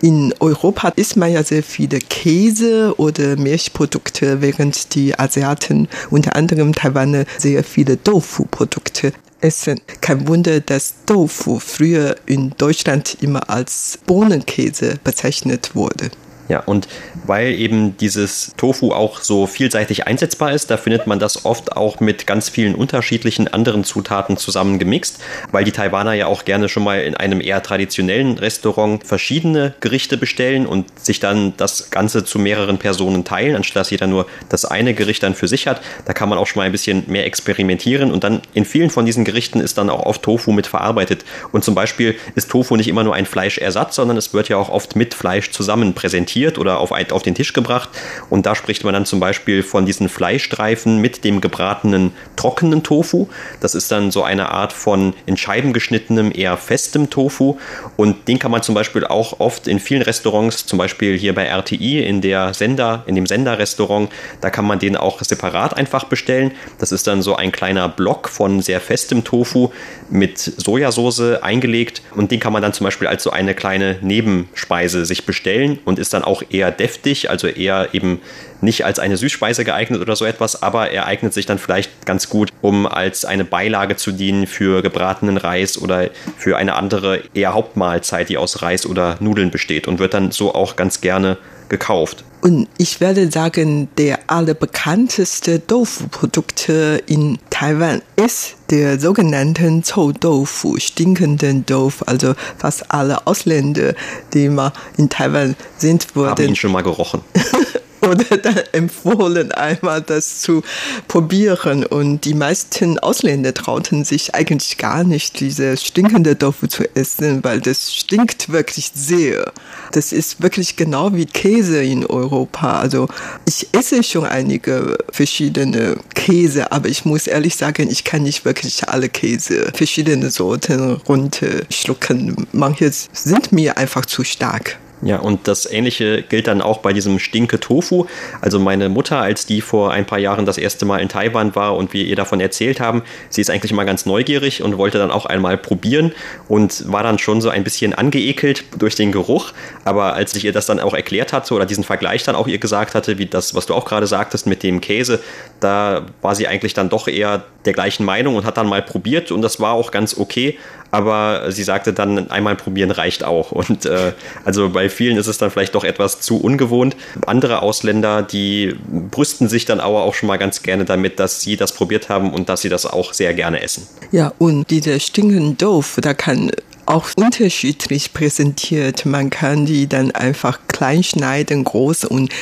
In 0.00 0.32
Europa 0.40 0.88
isst 0.96 1.18
man 1.18 1.32
ja 1.32 1.44
sehr 1.44 1.62
viele 1.62 1.98
Käse 1.98 2.94
oder 2.96 3.36
Milchprodukte, 3.58 4.40
während 4.40 4.94
die 4.94 5.18
Asiaten, 5.18 5.88
unter 6.10 6.36
anderem 6.36 6.72
Taiwaner, 6.72 7.24
sehr 7.38 7.64
viele 7.64 8.00
Tofu-Produkte 8.00 9.12
essen. 9.40 9.80
Kein 10.00 10.28
Wunder, 10.28 10.60
dass 10.60 10.94
Tofu 11.06 11.58
früher 11.58 12.14
in 12.26 12.54
Deutschland 12.56 13.16
immer 13.20 13.50
als 13.50 13.98
Bohnenkäse 14.06 15.00
bezeichnet 15.02 15.74
wurde. 15.74 16.10
Ja, 16.48 16.60
und 16.60 16.88
weil 17.26 17.52
eben 17.52 17.96
dieses 17.98 18.54
Tofu 18.56 18.92
auch 18.92 19.20
so 19.20 19.46
vielseitig 19.46 20.06
einsetzbar 20.06 20.52
ist, 20.52 20.70
da 20.70 20.78
findet 20.78 21.06
man 21.06 21.18
das 21.18 21.44
oft 21.44 21.76
auch 21.76 22.00
mit 22.00 22.26
ganz 22.26 22.48
vielen 22.48 22.74
unterschiedlichen 22.74 23.48
anderen 23.48 23.84
Zutaten 23.84 24.38
zusammen 24.38 24.78
gemixt, 24.78 25.20
weil 25.52 25.64
die 25.64 25.72
Taiwaner 25.72 26.14
ja 26.14 26.26
auch 26.26 26.46
gerne 26.46 26.70
schon 26.70 26.84
mal 26.84 27.02
in 27.02 27.14
einem 27.14 27.42
eher 27.42 27.62
traditionellen 27.62 28.38
Restaurant 28.38 29.06
verschiedene 29.06 29.74
Gerichte 29.80 30.16
bestellen 30.16 30.66
und 30.66 30.86
sich 30.98 31.20
dann 31.20 31.52
das 31.58 31.90
Ganze 31.90 32.24
zu 32.24 32.38
mehreren 32.38 32.78
Personen 32.78 33.24
teilen, 33.24 33.54
anstatt 33.56 33.78
dass 33.78 33.90
jeder 33.90 34.06
nur 34.06 34.26
das 34.48 34.64
eine 34.64 34.94
Gericht 34.94 35.22
dann 35.22 35.34
für 35.34 35.48
sich 35.48 35.66
hat. 35.66 35.82
Da 36.06 36.14
kann 36.14 36.30
man 36.30 36.38
auch 36.38 36.46
schon 36.46 36.60
mal 36.60 36.66
ein 36.66 36.72
bisschen 36.72 37.04
mehr 37.08 37.26
experimentieren 37.26 38.10
und 38.10 38.24
dann 38.24 38.40
in 38.54 38.64
vielen 38.64 38.88
von 38.88 39.04
diesen 39.04 39.24
Gerichten 39.26 39.60
ist 39.60 39.76
dann 39.76 39.90
auch 39.90 40.06
oft 40.06 40.22
Tofu 40.22 40.50
mit 40.52 40.66
verarbeitet. 40.66 41.26
Und 41.52 41.62
zum 41.62 41.74
Beispiel 41.74 42.16
ist 42.34 42.50
Tofu 42.50 42.76
nicht 42.76 42.88
immer 42.88 43.04
nur 43.04 43.14
ein 43.14 43.26
Fleischersatz, 43.26 43.96
sondern 43.96 44.16
es 44.16 44.32
wird 44.32 44.48
ja 44.48 44.56
auch 44.56 44.70
oft 44.70 44.96
mit 44.96 45.12
Fleisch 45.12 45.50
zusammen 45.50 45.92
präsentiert 45.92 46.37
präsentiert 46.38 46.58
oder 46.58 46.78
auf, 46.78 46.92
auf 46.92 47.22
den 47.22 47.34
Tisch 47.34 47.52
gebracht. 47.52 47.90
Und 48.30 48.46
da 48.46 48.54
spricht 48.54 48.84
man 48.84 48.94
dann 48.94 49.06
zum 49.06 49.20
Beispiel 49.20 49.62
von 49.62 49.86
diesen 49.86 50.08
Fleischstreifen 50.08 50.98
mit 50.98 51.24
dem 51.24 51.40
gebratenen 51.40 52.12
trockenen 52.36 52.82
Tofu. 52.82 53.26
Das 53.60 53.74
ist 53.74 53.90
dann 53.90 54.10
so 54.10 54.22
eine 54.22 54.50
Art 54.50 54.72
von 54.72 55.14
in 55.26 55.36
Scheiben 55.36 55.72
geschnittenem, 55.72 56.32
eher 56.34 56.56
festem 56.56 57.10
Tofu. 57.10 57.56
Und 57.96 58.28
den 58.28 58.38
kann 58.38 58.50
man 58.50 58.62
zum 58.62 58.74
Beispiel 58.74 59.04
auch 59.04 59.40
oft 59.40 59.66
in 59.68 59.80
vielen 59.80 60.02
Restaurants, 60.02 60.66
zum 60.66 60.78
Beispiel 60.78 61.18
hier 61.18 61.34
bei 61.34 61.46
RTI 61.46 62.04
in 62.04 62.20
der 62.20 62.54
Sender, 62.54 63.02
in 63.06 63.14
dem 63.14 63.26
Senderrestaurant, 63.26 64.10
da 64.40 64.50
kann 64.50 64.66
man 64.66 64.78
den 64.78 64.96
auch 64.96 65.22
separat 65.22 65.76
einfach 65.76 66.04
bestellen. 66.04 66.52
Das 66.78 66.92
ist 66.92 67.06
dann 67.06 67.22
so 67.22 67.36
ein 67.36 67.52
kleiner 67.52 67.88
Block 67.88 68.28
von 68.28 68.60
sehr 68.62 68.80
festem 68.80 69.24
Tofu 69.24 69.70
mit 70.10 70.38
Sojasauce 70.38 71.42
eingelegt 71.42 72.02
und 72.14 72.30
den 72.30 72.40
kann 72.40 72.52
man 72.52 72.62
dann 72.62 72.72
zum 72.72 72.84
Beispiel 72.84 73.08
als 73.08 73.22
so 73.22 73.30
eine 73.30 73.54
kleine 73.54 73.98
Nebenspeise 74.02 75.04
sich 75.04 75.26
bestellen 75.26 75.78
und 75.84 75.98
ist 75.98 76.12
dann 76.14 76.22
auch 76.28 76.42
eher 76.48 76.70
deftig, 76.70 77.30
also 77.30 77.48
eher 77.48 77.88
eben 77.92 78.20
nicht 78.60 78.84
als 78.84 78.98
eine 78.98 79.16
Süßspeise 79.16 79.64
geeignet 79.64 80.00
oder 80.00 80.16
so 80.16 80.24
etwas, 80.24 80.62
aber 80.62 80.90
er 80.90 81.06
eignet 81.06 81.32
sich 81.32 81.46
dann 81.46 81.58
vielleicht 81.58 82.06
ganz 82.06 82.28
gut, 82.28 82.50
um 82.60 82.86
als 82.86 83.24
eine 83.24 83.44
Beilage 83.44 83.96
zu 83.96 84.12
dienen 84.12 84.46
für 84.46 84.82
gebratenen 84.82 85.36
Reis 85.36 85.78
oder 85.78 86.10
für 86.36 86.56
eine 86.56 86.74
andere 86.74 87.22
eher 87.34 87.54
Hauptmahlzeit, 87.54 88.28
die 88.28 88.38
aus 88.38 88.62
Reis 88.62 88.86
oder 88.86 89.16
Nudeln 89.20 89.50
besteht 89.50 89.88
und 89.88 89.98
wird 89.98 90.14
dann 90.14 90.30
so 90.30 90.54
auch 90.54 90.76
ganz 90.76 91.00
gerne 91.00 91.38
gekauft. 91.68 92.24
Und 92.40 92.68
ich 92.78 93.00
werde 93.00 93.30
sagen, 93.30 93.88
der 93.98 94.20
allerbekannteste 94.28 95.66
Tofu-Produkt 95.66 96.68
in 97.06 97.38
Taiwan 97.58 98.02
ist 98.14 98.54
der 98.70 99.00
sogenannten 99.00 99.82
Zhou-Tofu, 99.82 100.78
stinkenden 100.78 101.66
Tofu. 101.66 102.04
Also 102.04 102.34
fast 102.56 102.92
alle 102.92 103.26
Ausländer, 103.26 103.94
die 104.32 104.48
mal 104.48 104.72
in 104.96 105.08
Taiwan 105.08 105.56
sind, 105.76 106.14
wurden. 106.14 106.30
Haben 106.30 106.44
ihn 106.44 106.54
schon 106.54 106.70
mal 106.70 106.84
gerochen. 106.84 107.20
oder 108.02 108.36
dann 108.42 108.60
empfohlen, 108.72 109.52
einmal 109.52 110.02
das 110.02 110.40
zu 110.40 110.62
probieren. 111.06 111.84
Und 111.84 112.24
die 112.24 112.34
meisten 112.34 112.98
Ausländer 112.98 113.54
trauten 113.54 114.04
sich 114.04 114.34
eigentlich 114.34 114.78
gar 114.78 115.04
nicht, 115.04 115.40
diese 115.40 115.76
stinkende 115.76 116.38
Tofu 116.38 116.66
zu 116.66 116.84
essen, 116.94 117.42
weil 117.44 117.60
das 117.60 117.94
stinkt 117.94 118.50
wirklich 118.50 118.92
sehr. 118.94 119.52
Das 119.92 120.12
ist 120.12 120.42
wirklich 120.42 120.76
genau 120.76 121.14
wie 121.14 121.26
Käse 121.26 121.82
in 121.82 122.04
Europa. 122.06 122.78
Also 122.78 123.08
ich 123.46 123.68
esse 123.72 124.02
schon 124.02 124.24
einige 124.24 124.98
verschiedene 125.10 125.96
Käse, 126.14 126.72
aber 126.72 126.88
ich 126.88 127.04
muss 127.04 127.26
ehrlich 127.26 127.56
sagen, 127.56 127.88
ich 127.90 128.04
kann 128.04 128.22
nicht 128.22 128.44
wirklich 128.44 128.88
alle 128.88 129.08
Käse, 129.08 129.72
verschiedene 129.74 130.30
Sorten 130.30 130.92
runterschlucken. 131.08 132.46
Manche 132.52 132.90
sind 133.12 133.52
mir 133.52 133.76
einfach 133.76 134.06
zu 134.06 134.24
stark. 134.24 134.78
Ja, 135.00 135.18
und 135.18 135.46
das 135.46 135.70
Ähnliche 135.70 136.22
gilt 136.22 136.48
dann 136.48 136.60
auch 136.60 136.78
bei 136.78 136.92
diesem 136.92 137.20
Stinke 137.20 137.60
Tofu. 137.60 138.06
Also 138.40 138.58
meine 138.58 138.88
Mutter, 138.88 139.18
als 139.20 139.46
die 139.46 139.60
vor 139.60 139.92
ein 139.92 140.06
paar 140.06 140.18
Jahren 140.18 140.44
das 140.44 140.58
erste 140.58 140.86
Mal 140.86 140.98
in 140.98 141.08
Taiwan 141.08 141.54
war 141.54 141.76
und 141.76 141.92
wir 141.92 142.04
ihr 142.04 142.16
davon 142.16 142.40
erzählt 142.40 142.80
haben, 142.80 143.02
sie 143.28 143.40
ist 143.40 143.50
eigentlich 143.50 143.72
mal 143.72 143.84
ganz 143.84 144.06
neugierig 144.06 144.62
und 144.62 144.76
wollte 144.76 144.98
dann 144.98 145.12
auch 145.12 145.26
einmal 145.26 145.56
probieren 145.56 146.12
und 146.48 146.90
war 146.90 147.04
dann 147.04 147.18
schon 147.18 147.40
so 147.40 147.48
ein 147.48 147.62
bisschen 147.62 147.94
angeekelt 147.94 148.64
durch 148.76 148.96
den 148.96 149.12
Geruch. 149.12 149.52
Aber 149.84 150.14
als 150.14 150.34
ich 150.34 150.44
ihr 150.44 150.52
das 150.52 150.66
dann 150.66 150.80
auch 150.80 150.94
erklärt 150.94 151.32
hatte 151.32 151.54
oder 151.54 151.64
diesen 151.64 151.84
Vergleich 151.84 152.24
dann 152.24 152.34
auch 152.34 152.48
ihr 152.48 152.58
gesagt 152.58 152.96
hatte, 152.96 153.18
wie 153.18 153.26
das, 153.26 153.54
was 153.54 153.66
du 153.66 153.74
auch 153.74 153.84
gerade 153.84 154.08
sagtest 154.08 154.48
mit 154.48 154.64
dem 154.64 154.80
Käse, 154.80 155.20
da 155.60 156.06
war 156.22 156.34
sie 156.34 156.48
eigentlich 156.48 156.74
dann 156.74 156.88
doch 156.88 157.06
eher 157.06 157.44
der 157.64 157.72
gleichen 157.72 158.04
Meinung 158.04 158.34
und 158.34 158.44
hat 158.44 158.56
dann 158.56 158.68
mal 158.68 158.82
probiert 158.82 159.30
und 159.30 159.42
das 159.42 159.60
war 159.60 159.74
auch 159.74 159.90
ganz 159.90 160.16
okay 160.16 160.58
aber 160.90 161.50
sie 161.52 161.62
sagte 161.62 161.92
dann, 161.92 162.30
einmal 162.30 162.56
probieren 162.56 162.90
reicht 162.90 163.24
auch. 163.24 163.52
Und 163.52 163.86
äh, 163.86 164.12
also 164.44 164.70
bei 164.70 164.88
vielen 164.88 165.16
ist 165.16 165.26
es 165.26 165.38
dann 165.38 165.50
vielleicht 165.50 165.74
doch 165.74 165.84
etwas 165.84 166.20
zu 166.20 166.40
ungewohnt. 166.40 166.96
Andere 167.26 167.62
Ausländer, 167.62 168.22
die 168.22 168.74
brüsten 169.10 169.48
sich 169.48 169.64
dann 169.64 169.80
aber 169.80 170.02
auch 170.02 170.14
schon 170.14 170.26
mal 170.26 170.38
ganz 170.38 170.62
gerne 170.62 170.84
damit, 170.84 171.20
dass 171.20 171.40
sie 171.40 171.56
das 171.56 171.72
probiert 171.72 172.08
haben 172.08 172.32
und 172.32 172.48
dass 172.48 172.62
sie 172.62 172.68
das 172.68 172.86
auch 172.86 173.12
sehr 173.12 173.34
gerne 173.34 173.62
essen. 173.62 173.86
Ja, 174.12 174.32
und 174.38 174.70
dieser 174.70 174.98
stinkende 175.00 175.54
Doof, 175.54 175.98
da 176.00 176.14
kann 176.14 176.50
auch 176.88 177.10
unterschiedlich 177.16 178.14
präsentiert. 178.14 179.04
Man 179.04 179.30
kann 179.30 179.66
die 179.66 179.86
dann 179.86 180.10
einfach 180.10 180.60
klein 180.68 181.02
schneiden, 181.02 181.64
groß 181.64 182.04
und 182.04 182.32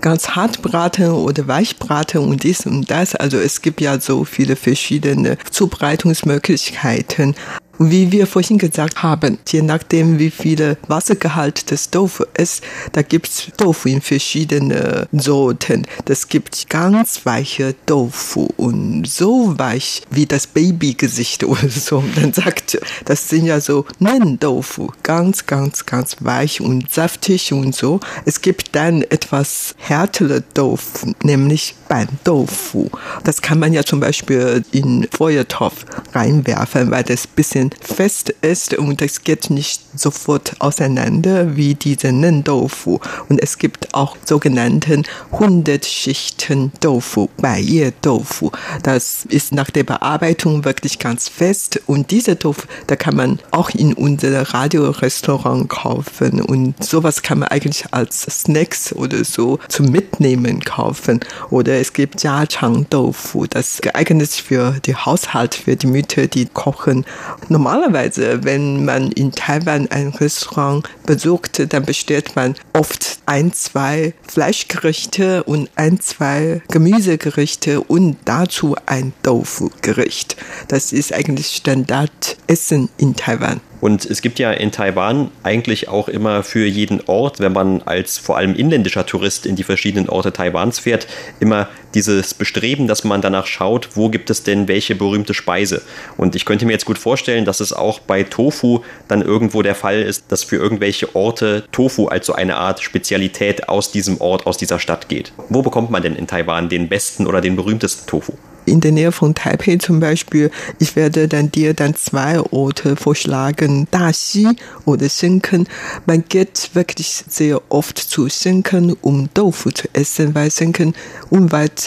ganz 0.00 0.30
hart 0.30 0.62
braten 0.62 1.10
oder 1.10 1.46
weich 1.46 1.78
braten 1.78 2.18
und 2.18 2.42
dies 2.42 2.66
und 2.66 2.90
das. 2.90 3.14
Also 3.14 3.38
es 3.38 3.62
gibt 3.62 3.80
ja 3.80 4.00
so 4.00 4.24
viele 4.24 4.56
verschiedene 4.56 5.38
Zubereitungsmöglichkeiten. 5.50 7.36
Wie 7.78 8.10
wir 8.10 8.26
vorhin 8.26 8.58
gesagt 8.58 9.02
haben, 9.02 9.38
je 9.48 9.62
nachdem 9.62 10.18
wie 10.18 10.30
viel 10.30 10.76
Wassergehalt 10.88 11.70
des 11.70 11.90
Tofu 11.90 12.24
ist, 12.36 12.62
da 12.92 13.02
gibt's 13.02 13.48
Tofu 13.56 13.88
in 13.88 14.00
verschiedenen 14.00 15.06
Sorten. 15.12 15.86
Das 16.06 16.28
gibt 16.28 16.70
ganz 16.70 17.24
weiche 17.24 17.74
Tofu 17.84 18.48
und 18.56 19.06
so 19.06 19.58
weich 19.58 20.02
wie 20.10 20.26
das 20.26 20.46
Babygesicht 20.46 21.44
oder 21.44 21.68
so. 21.68 22.02
Dann 22.14 22.32
sagt, 22.32 22.78
das 23.04 23.28
sind 23.28 23.46
ja 23.46 23.60
so 23.60 23.84
Nen-Tofu, 23.98 24.90
ganz, 25.02 25.46
ganz, 25.46 25.84
ganz 25.84 26.16
weich 26.20 26.60
und 26.60 26.90
saftig 26.90 27.52
und 27.52 27.74
so. 27.74 28.00
Es 28.24 28.40
gibt 28.40 28.74
dann 28.74 29.02
etwas 29.02 29.74
härtere 29.78 30.42
Tofu, 30.54 31.12
nämlich 31.22 31.74
Ban-Tofu. 31.88 32.88
Das 33.24 33.42
kann 33.42 33.58
man 33.58 33.72
ja 33.72 33.84
zum 33.84 34.00
Beispiel 34.00 34.64
in 34.72 35.08
Feuertopf 35.10 35.84
reinwerfen, 36.12 36.90
weil 36.90 37.04
das 37.04 37.26
bisschen 37.26 37.70
fest 37.80 38.30
ist 38.42 38.74
und 38.74 39.02
es 39.02 39.24
geht 39.24 39.50
nicht 39.50 39.82
sofort 39.94 40.56
auseinander 40.58 41.56
wie 41.56 41.74
diese 41.74 42.12
Nen-Tofu. 42.12 42.98
Und 43.28 43.42
es 43.42 43.58
gibt 43.58 43.94
auch 43.94 44.16
sogenannten 44.24 45.04
100 45.32 45.84
Schichten 45.84 46.72
Tofu, 46.80 47.28
Baiye-Tofu. 47.38 48.50
Das 48.82 49.24
ist 49.28 49.52
nach 49.52 49.70
der 49.70 49.84
Bearbeitung 49.84 50.64
wirklich 50.64 50.98
ganz 50.98 51.28
fest 51.28 51.80
und 51.86 52.10
diese 52.10 52.38
Tofu, 52.38 52.66
da 52.86 52.96
kann 52.96 53.16
man 53.16 53.38
auch 53.50 53.70
in 53.70 53.94
unserem 53.94 54.44
Radiorestaurant 54.44 55.68
kaufen 55.68 56.40
und 56.40 56.82
sowas 56.82 57.22
kann 57.22 57.40
man 57.40 57.48
eigentlich 57.48 57.84
als 57.92 58.22
Snacks 58.22 58.92
oder 58.92 59.24
so 59.24 59.58
zum 59.68 59.86
Mitnehmen 59.86 60.60
kaufen. 60.60 61.20
Oder 61.50 61.75
es 61.80 61.92
gibt 61.92 62.22
Jiachang 62.22 62.88
Tofu, 62.90 63.46
das 63.46 63.80
geeignet 63.80 64.22
ist 64.22 64.40
für 64.40 64.72
die 64.84 64.94
Haushalt, 64.94 65.54
für 65.54 65.76
die 65.76 65.86
Mütter, 65.86 66.26
die 66.26 66.46
kochen. 66.46 67.04
Normalerweise, 67.48 68.44
wenn 68.44 68.84
man 68.84 69.12
in 69.12 69.32
Taiwan 69.32 69.88
ein 69.90 70.08
Restaurant 70.08 70.88
besucht, 71.04 71.72
dann 71.72 71.84
bestellt 71.84 72.36
man 72.36 72.54
oft 72.72 73.18
ein, 73.26 73.52
zwei 73.52 74.14
Fleischgerichte 74.26 75.44
und 75.44 75.70
ein, 75.76 76.00
zwei 76.00 76.62
Gemüsegerichte 76.68 77.80
und 77.80 78.16
dazu 78.24 78.76
ein 78.86 79.12
Tofu-Gericht. 79.22 80.36
Das 80.68 80.92
ist 80.92 81.12
eigentlich 81.12 81.48
Standardessen 81.48 82.88
in 82.98 83.16
Taiwan. 83.16 83.60
Und 83.80 84.04
es 84.04 84.22
gibt 84.22 84.38
ja 84.38 84.52
in 84.52 84.72
Taiwan 84.72 85.30
eigentlich 85.42 85.88
auch 85.88 86.08
immer 86.08 86.42
für 86.42 86.66
jeden 86.66 87.00
Ort, 87.06 87.40
wenn 87.40 87.52
man 87.52 87.82
als 87.82 88.18
vor 88.18 88.36
allem 88.36 88.54
inländischer 88.54 89.06
Tourist 89.06 89.46
in 89.46 89.56
die 89.56 89.64
verschiedenen 89.64 90.08
Orte 90.08 90.32
Taiwans 90.32 90.78
fährt, 90.78 91.06
immer 91.40 91.68
dieses 91.96 92.34
Bestreben, 92.34 92.86
dass 92.88 93.04
man 93.04 93.22
danach 93.22 93.46
schaut, 93.46 93.88
wo 93.94 94.10
gibt 94.10 94.28
es 94.28 94.42
denn 94.42 94.68
welche 94.68 94.94
berühmte 94.94 95.32
Speise. 95.32 95.80
Und 96.18 96.36
ich 96.36 96.44
könnte 96.44 96.66
mir 96.66 96.72
jetzt 96.72 96.84
gut 96.84 96.98
vorstellen, 96.98 97.46
dass 97.46 97.60
es 97.60 97.72
auch 97.72 98.00
bei 98.00 98.22
Tofu 98.22 98.80
dann 99.08 99.22
irgendwo 99.22 99.62
der 99.62 99.74
Fall 99.74 100.02
ist, 100.02 100.26
dass 100.28 100.44
für 100.44 100.56
irgendwelche 100.56 101.16
Orte 101.16 101.64
Tofu 101.72 102.08
als 102.08 102.26
so 102.26 102.34
eine 102.34 102.56
Art 102.56 102.82
Spezialität 102.82 103.70
aus 103.70 103.92
diesem 103.92 104.20
Ort, 104.20 104.46
aus 104.46 104.58
dieser 104.58 104.78
Stadt 104.78 105.08
geht. 105.08 105.32
Wo 105.48 105.62
bekommt 105.62 105.90
man 105.90 106.02
denn 106.02 106.16
in 106.16 106.26
Taiwan 106.26 106.68
den 106.68 106.88
besten 106.90 107.26
oder 107.26 107.40
den 107.40 107.56
berühmtesten 107.56 108.06
Tofu? 108.06 108.34
in 108.66 108.80
der 108.80 108.92
Nähe 108.92 109.12
von 109.12 109.34
Taipei 109.34 109.76
zum 109.76 110.00
Beispiel, 110.00 110.50
ich 110.78 110.96
werde 110.96 111.28
dann 111.28 111.50
dir 111.50 111.72
dann 111.72 111.94
zwei 111.94 112.40
Orte 112.40 112.96
vorschlagen, 112.96 113.86
Daxi 113.90 114.48
oder 114.84 115.08
Shenzhen. 115.08 115.68
Man 116.04 116.24
geht 116.28 116.70
wirklich 116.74 117.24
sehr 117.28 117.62
oft 117.68 117.98
zu 117.98 118.28
Shenzhen, 118.28 118.96
um 119.00 119.32
Tofu 119.32 119.70
zu 119.70 119.88
essen, 119.92 120.34
weil 120.34 120.50
Shenzhen 120.50 120.94
unweit 121.30 121.85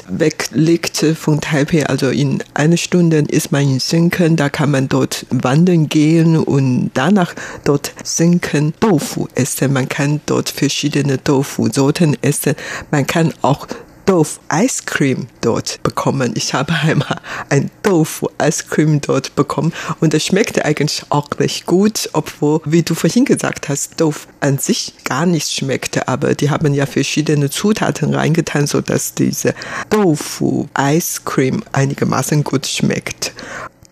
liegt 0.51 0.97
von 0.97 1.41
Taipei. 1.41 1.85
Also 1.85 2.09
in 2.09 2.43
einer 2.53 2.77
Stunde 2.77 3.23
ist 3.27 3.51
man 3.51 3.63
in 3.63 3.79
Shenzhen, 3.79 4.35
da 4.35 4.49
kann 4.49 4.71
man 4.71 4.89
dort 4.89 5.25
wandern 5.29 5.89
gehen 5.89 6.37
und 6.37 6.91
danach 6.93 7.33
dort 7.63 7.93
Shenzhen 8.05 8.73
Tofu 8.79 9.27
essen. 9.35 9.73
Man 9.73 9.89
kann 9.89 10.21
dort 10.25 10.49
verschiedene 10.49 11.23
Tofu-Sorten 11.23 12.17
essen. 12.21 12.55
Man 12.91 13.07
kann 13.07 13.33
auch 13.41 13.67
Tofu 14.09 14.39
Ice 14.51 14.81
Cream 14.87 15.27
dort 15.41 15.83
bekommen. 15.83 16.31
Ich 16.33 16.55
habe 16.55 16.73
einmal 16.73 17.21
ein 17.49 17.69
Tofu 17.83 18.27
Ice 18.41 18.63
Cream 18.67 18.99
dort 19.01 19.35
bekommen 19.35 19.71
und 19.99 20.15
es 20.15 20.25
schmeckte 20.25 20.65
eigentlich 20.65 21.03
auch 21.09 21.27
recht 21.37 21.67
gut, 21.67 22.09
obwohl, 22.13 22.59
wie 22.65 22.81
du 22.81 22.95
vorhin 22.95 23.23
gesagt 23.23 23.69
hast, 23.69 23.97
Tofu 23.97 24.27
an 24.39 24.57
sich 24.57 24.95
gar 25.03 25.27
nicht 25.27 25.51
schmeckte, 25.51 26.07
aber 26.07 26.33
die 26.33 26.49
haben 26.49 26.73
ja 26.73 26.87
verschiedene 26.87 27.51
Zutaten 27.51 28.15
reingetan, 28.15 28.65
so 28.65 28.81
dass 28.81 29.13
diese 29.13 29.53
Tofu 29.91 30.67
Ice 30.75 31.21
Cream 31.23 31.63
einigermaßen 31.71 32.43
gut 32.43 32.65
schmeckt. 32.65 33.31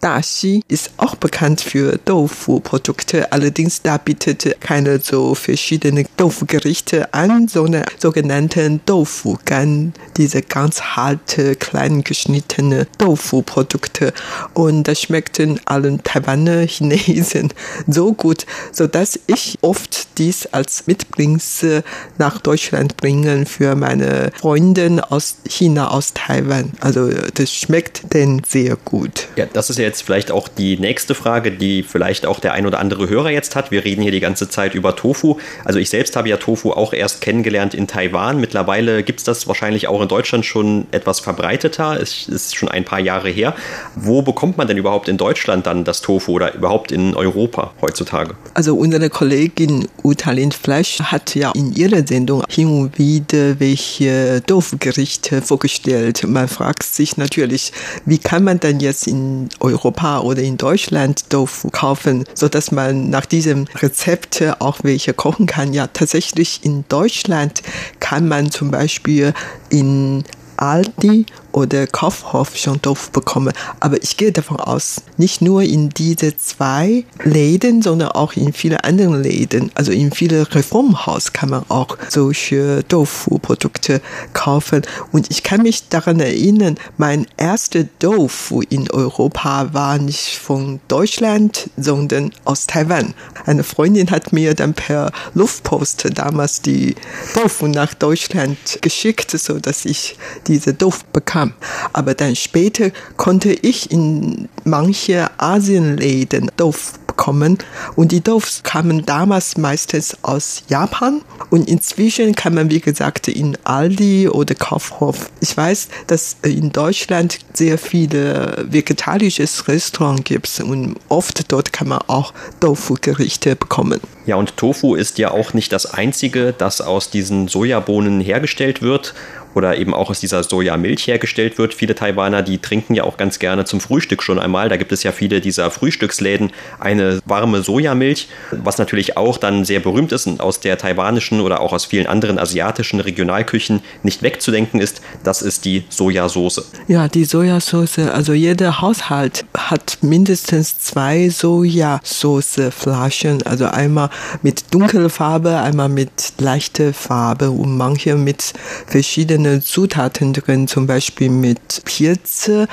Daxi 0.02 0.64
ist 0.68 0.92
auch 0.98 1.16
bekannt 1.16 1.62
für 1.62 2.04
Tofu-Produkte, 2.04 3.32
allerdings 3.32 3.82
da 3.82 3.98
bietet 3.98 4.60
keine 4.62 5.00
so 5.00 5.36
verschiedene 5.36 6.06
Tofu-Gerichte 6.18 7.14
an, 7.14 7.48
sondern 7.48 7.84
sogenannten 7.98 8.82
Tofu-Gan, 8.86 9.94
diese 10.18 10.42
ganz 10.42 10.82
harte, 10.82 11.56
klein 11.56 12.04
geschnittene 12.04 12.88
Tofu-Produkte. 12.98 14.14
Und 14.54 14.88
das 14.88 15.02
schmeckten 15.02 15.60
allen 15.66 16.04
Taiwaner 16.04 16.62
Chinesen 16.62 17.54
so 17.88 18.14
gut, 18.14 18.46
so 18.72 18.88
dass 18.88 19.20
ich 19.28 19.58
oft 19.62 20.18
dies 20.18 20.46
als 20.48 20.88
Mitbringsel 20.88 21.84
nach 22.18 22.40
Deutschland 22.40 22.98
bringen 22.98 23.46
für 23.46 23.76
meine 23.76 24.32
Freundin 24.40 25.00
aus 25.00 25.38
China, 25.48 25.90
aus 25.90 26.14
Taiwan. 26.14 26.74
Also 26.80 27.10
das 27.34 27.52
schmeckt 27.52 28.14
denn 28.14 28.42
sehr 28.48 28.76
gut. 28.76 29.28
Ja, 29.36 29.46
das 29.46 29.70
ist 29.70 29.80
ja 29.80 29.87
jetzt 29.88 30.04
vielleicht 30.04 30.32
auch 30.32 30.47
die 30.47 30.78
nächste 30.78 31.15
Frage, 31.15 31.52
die 31.52 31.82
vielleicht 31.82 32.26
auch 32.26 32.39
der 32.39 32.54
ein 32.54 32.67
oder 32.67 32.80
andere 32.80 33.10
Hörer 33.10 33.32
jetzt 33.32 33.56
hat. 33.56 33.71
Wir 33.71 33.84
reden 33.84 34.02
hier 34.02 34.12
die 34.12 34.19
ganze 34.19 34.50
Zeit 34.50 34.76
über 34.76 34.95
Tofu. 34.95 35.38
Also 35.63 35.80
ich 35.80 35.89
selbst 35.89 36.15
habe 36.15 36.30
ja 36.30 36.38
Tofu 36.38 36.71
auch 36.71 36.93
erst 36.93 37.21
kennengelernt 37.21 37.73
in 37.73 37.88
Taiwan. 37.88 38.39
Mittlerweile 38.39 39.02
gibt 39.04 39.19
es 39.19 39.23
das 39.23 39.47
wahrscheinlich 39.47 39.88
auch 39.88 40.02
in 40.02 40.08
Deutschland 40.08 40.45
schon 40.45 40.86
etwas 40.91 41.19
verbreiteter. 41.19 42.00
Es 42.00 42.28
ist 42.28 42.56
schon 42.56 42.69
ein 42.69 42.86
paar 42.86 43.00
Jahre 43.00 43.30
her. 43.30 43.56
Wo 43.95 44.21
bekommt 44.21 44.58
man 44.58 44.67
denn 44.67 44.78
überhaupt 44.78 45.08
in 45.08 45.17
Deutschland 45.17 45.65
dann 45.65 45.84
das 45.84 46.02
Tofu 46.02 46.34
oder 46.34 46.54
überhaupt 46.54 46.91
in 46.91 47.15
Europa 47.15 47.73
heutzutage? 47.82 48.36
Also 48.54 48.76
unsere 48.76 49.10
Kollegin 49.10 49.88
Utalin 50.04 50.52
Fleisch 50.52 51.00
hat 51.00 51.34
ja 51.36 51.52
in 51.56 51.73
ihrer 51.73 52.06
Sendung 52.06 52.43
hin 52.50 52.67
und 52.67 53.00
wieder 53.00 53.60
welche 53.60 54.43
Tofu-Gerichte 54.45 55.41
vorgestellt. 55.41 56.26
Man 56.28 56.47
fragt 56.47 56.84
sich 56.84 57.17
natürlich, 57.17 57.71
wie 58.06 58.17
kann 58.17 58.43
man 58.43 58.60
denn 58.60 58.80
jetzt 58.82 59.08
in 59.08 59.47
Europa 59.60 59.77
Europa 59.78 60.20
oder 60.22 60.42
in 60.42 60.58
Deutschland 60.58 61.30
Tofu 61.30 61.70
kaufen, 61.70 62.24
so 62.34 62.48
dass 62.48 62.72
man 62.72 63.10
nach 63.10 63.26
diesem 63.26 63.66
Rezept 63.76 64.44
auch 64.60 64.80
welche 64.84 65.13
kochen 65.13 65.46
kann. 65.46 65.74
Ja, 65.74 65.88
tatsächlich 65.88 66.62
in 66.63 66.84
Deutschland 66.90 67.62
kann 68.00 68.28
man 68.28 68.50
zum 68.50 68.72
Beispiel 68.72 69.34
in 69.70 70.24
Aldi 70.58 71.26
oder 71.58 71.88
Kaufhof 71.88 72.56
schon 72.56 72.80
Tofu 72.84 73.10
bekommen. 73.12 73.52
Aber 73.80 74.02
ich 74.04 74.15
gehe 74.15 74.32
davon 74.32 74.60
aus, 74.60 75.02
nicht 75.17 75.41
nur 75.41 75.63
in 75.63 75.89
diese 75.89 76.38
zwei 76.38 77.04
Läden, 77.24 77.82
sondern 77.82 78.10
auch 78.10 78.34
in 78.34 78.54
viele 78.54 78.84
anderen 78.84 79.24
Läden. 79.24 79.72
Also 79.74 79.91
in 79.91 80.12
viele 80.12 80.54
Reformhaus 80.54 81.34
kann 81.34 81.50
man 81.50 81.63
auch 81.70 81.98
solche 82.10 82.84
Tofu-Produkte 82.88 84.02
kaufen. 84.34 84.84
Und 85.12 85.32
ich 85.32 85.41
kann 85.41 85.63
mich 85.63 85.89
daran 85.89 86.20
erinnern, 86.20 86.76
mein 86.98 87.26
erster 87.38 87.86
Tofu 87.98 88.62
in 88.70 88.91
Europa 88.91 89.74
war 89.74 89.98
nicht 89.98 90.38
von 90.38 90.80
Deutschland, 90.88 91.72
sondern 91.76 92.34
aus 92.46 92.67
Taiwan. 92.67 93.15
Eine 93.48 93.63
Freundin 93.63 94.12
hat 94.12 94.32
mir 94.32 94.54
dann 94.54 94.76
per 94.76 95.12
Luftpost 95.34 96.08
damals 96.13 96.62
die 96.62 96.93
Tofu 97.34 97.65
nach 97.67 97.96
Deutschland 97.96 98.58
geschickt, 98.82 99.32
so 99.32 99.60
dass 99.60 99.86
ich 99.86 100.17
diese 100.46 100.78
Tofu 100.78 101.04
bekam. 101.12 101.47
Aber 101.94 102.14
dann 102.14 102.36
später 102.36 102.92
konnte 103.18 103.54
ich 103.54 103.92
in 103.92 104.50
manche 104.64 105.30
Asienläden 105.38 106.52
Tofu 106.58 106.98
bekommen 107.18 107.58
und 107.96 108.12
die 108.12 108.22
Tofu 108.22 108.62
kamen 108.64 109.06
damals 109.06 109.58
meistens 109.58 110.16
aus 110.22 110.64
Japan 110.70 111.22
und 111.50 111.68
inzwischen 111.68 112.36
kann 112.36 112.54
man 112.54 112.70
wie 112.70 112.80
gesagt 112.80 113.28
in 113.28 113.58
Aldi 113.64 114.30
oder 114.30 114.54
Kaufhof. 114.54 115.32
Ich 115.42 115.58
weiß, 115.58 115.90
dass 116.06 116.38
in 116.44 116.72
Deutschland 116.72 117.40
sehr 117.54 117.78
viele 117.78 118.66
vegetarische 118.70 119.48
Restaurants 119.68 120.24
gibt 120.24 120.60
und 120.60 120.96
oft 121.10 121.52
dort 121.52 121.74
kann 121.74 121.88
man 121.90 122.00
auch 122.08 122.34
Tofu-Gerichte 122.60 123.56
bekommen. 123.56 124.00
Ja, 124.28 124.36
und 124.36 124.58
Tofu 124.58 124.96
ist 124.96 125.18
ja 125.18 125.32
auch 125.32 125.54
nicht 125.54 125.72
das 125.72 125.86
einzige, 125.86 126.54
das 126.54 126.82
aus 126.82 127.10
diesen 127.10 127.48
Sojabohnen 127.48 128.20
hergestellt 128.20 128.82
wird 128.82 129.14
oder 129.56 129.78
eben 129.78 129.94
auch 129.94 130.10
aus 130.10 130.20
dieser 130.20 130.44
Sojamilch 130.44 131.08
hergestellt 131.08 131.58
wird. 131.58 131.74
Viele 131.74 131.96
Taiwaner, 131.96 132.44
die 132.44 132.60
trinken 132.60 132.94
ja 132.94 133.04
auch 133.04 133.18
ganz 133.18 133.40
gerne 133.40 133.66
zum 133.66 133.80
Frühstück 133.80 134.22
schon 134.22 134.38
einmal. 134.40 134.70
Da 134.70 134.78
gibt 134.78 134.92
es 134.92 135.02
ja 135.04 135.12
viele 135.12 135.42
dieser 135.42 135.72
Frühstücksläden 135.72 136.52
eine 136.80 137.20
warme 137.26 137.64
Sojamilch, 137.64 138.28
was 138.52 138.78
natürlich 138.78 139.18
auch 139.18 139.38
dann 139.38 139.66
sehr 139.66 139.80
berühmt 139.80 140.12
ist 140.12 140.28
und 140.28 140.42
aus 140.42 140.60
der 140.60 140.78
taiwanischen 140.78 141.42
oder 141.42 141.62
auch 141.62 141.74
aus 141.74 141.86
vielen 141.86 142.06
anderen 142.08 142.38
asiatischen 142.38 143.00
Regionalküchen 143.00 143.82
nicht 144.04 144.22
wegzudenken 144.22 144.80
ist. 144.80 145.02
Das 145.24 145.42
ist 145.42 145.66
die 145.66 145.86
Sojasauce. 145.90 146.70
Ja, 146.88 147.08
die 147.08 147.26
Sojasauce, 147.26 147.98
also 148.00 148.34
jeder 148.34 148.82
Haushalt 148.82 149.46
hat 149.56 149.98
mindestens 150.02 150.80
zwei 150.80 151.30
Sojasauce-Flaschen, 151.30 153.44
also 153.44 153.66
einmal 153.66 154.10
mit 154.44 154.74
dunkler 154.74 155.10
Farbe, 155.10 155.58
einmal 155.58 155.90
mit 155.90 156.34
leichter 156.38 156.94
Farbe 156.94 157.50
und 157.50 157.76
manche 157.78 158.16
mit 158.16 158.54
verschiedenen 158.86 159.37
verschiedene 159.38 159.62
Zutaten 159.62 160.34
drin, 160.34 160.67
zum 160.67 160.88
Beispiel 160.88 161.30
mit 161.30 161.84
Pilze 161.86 162.67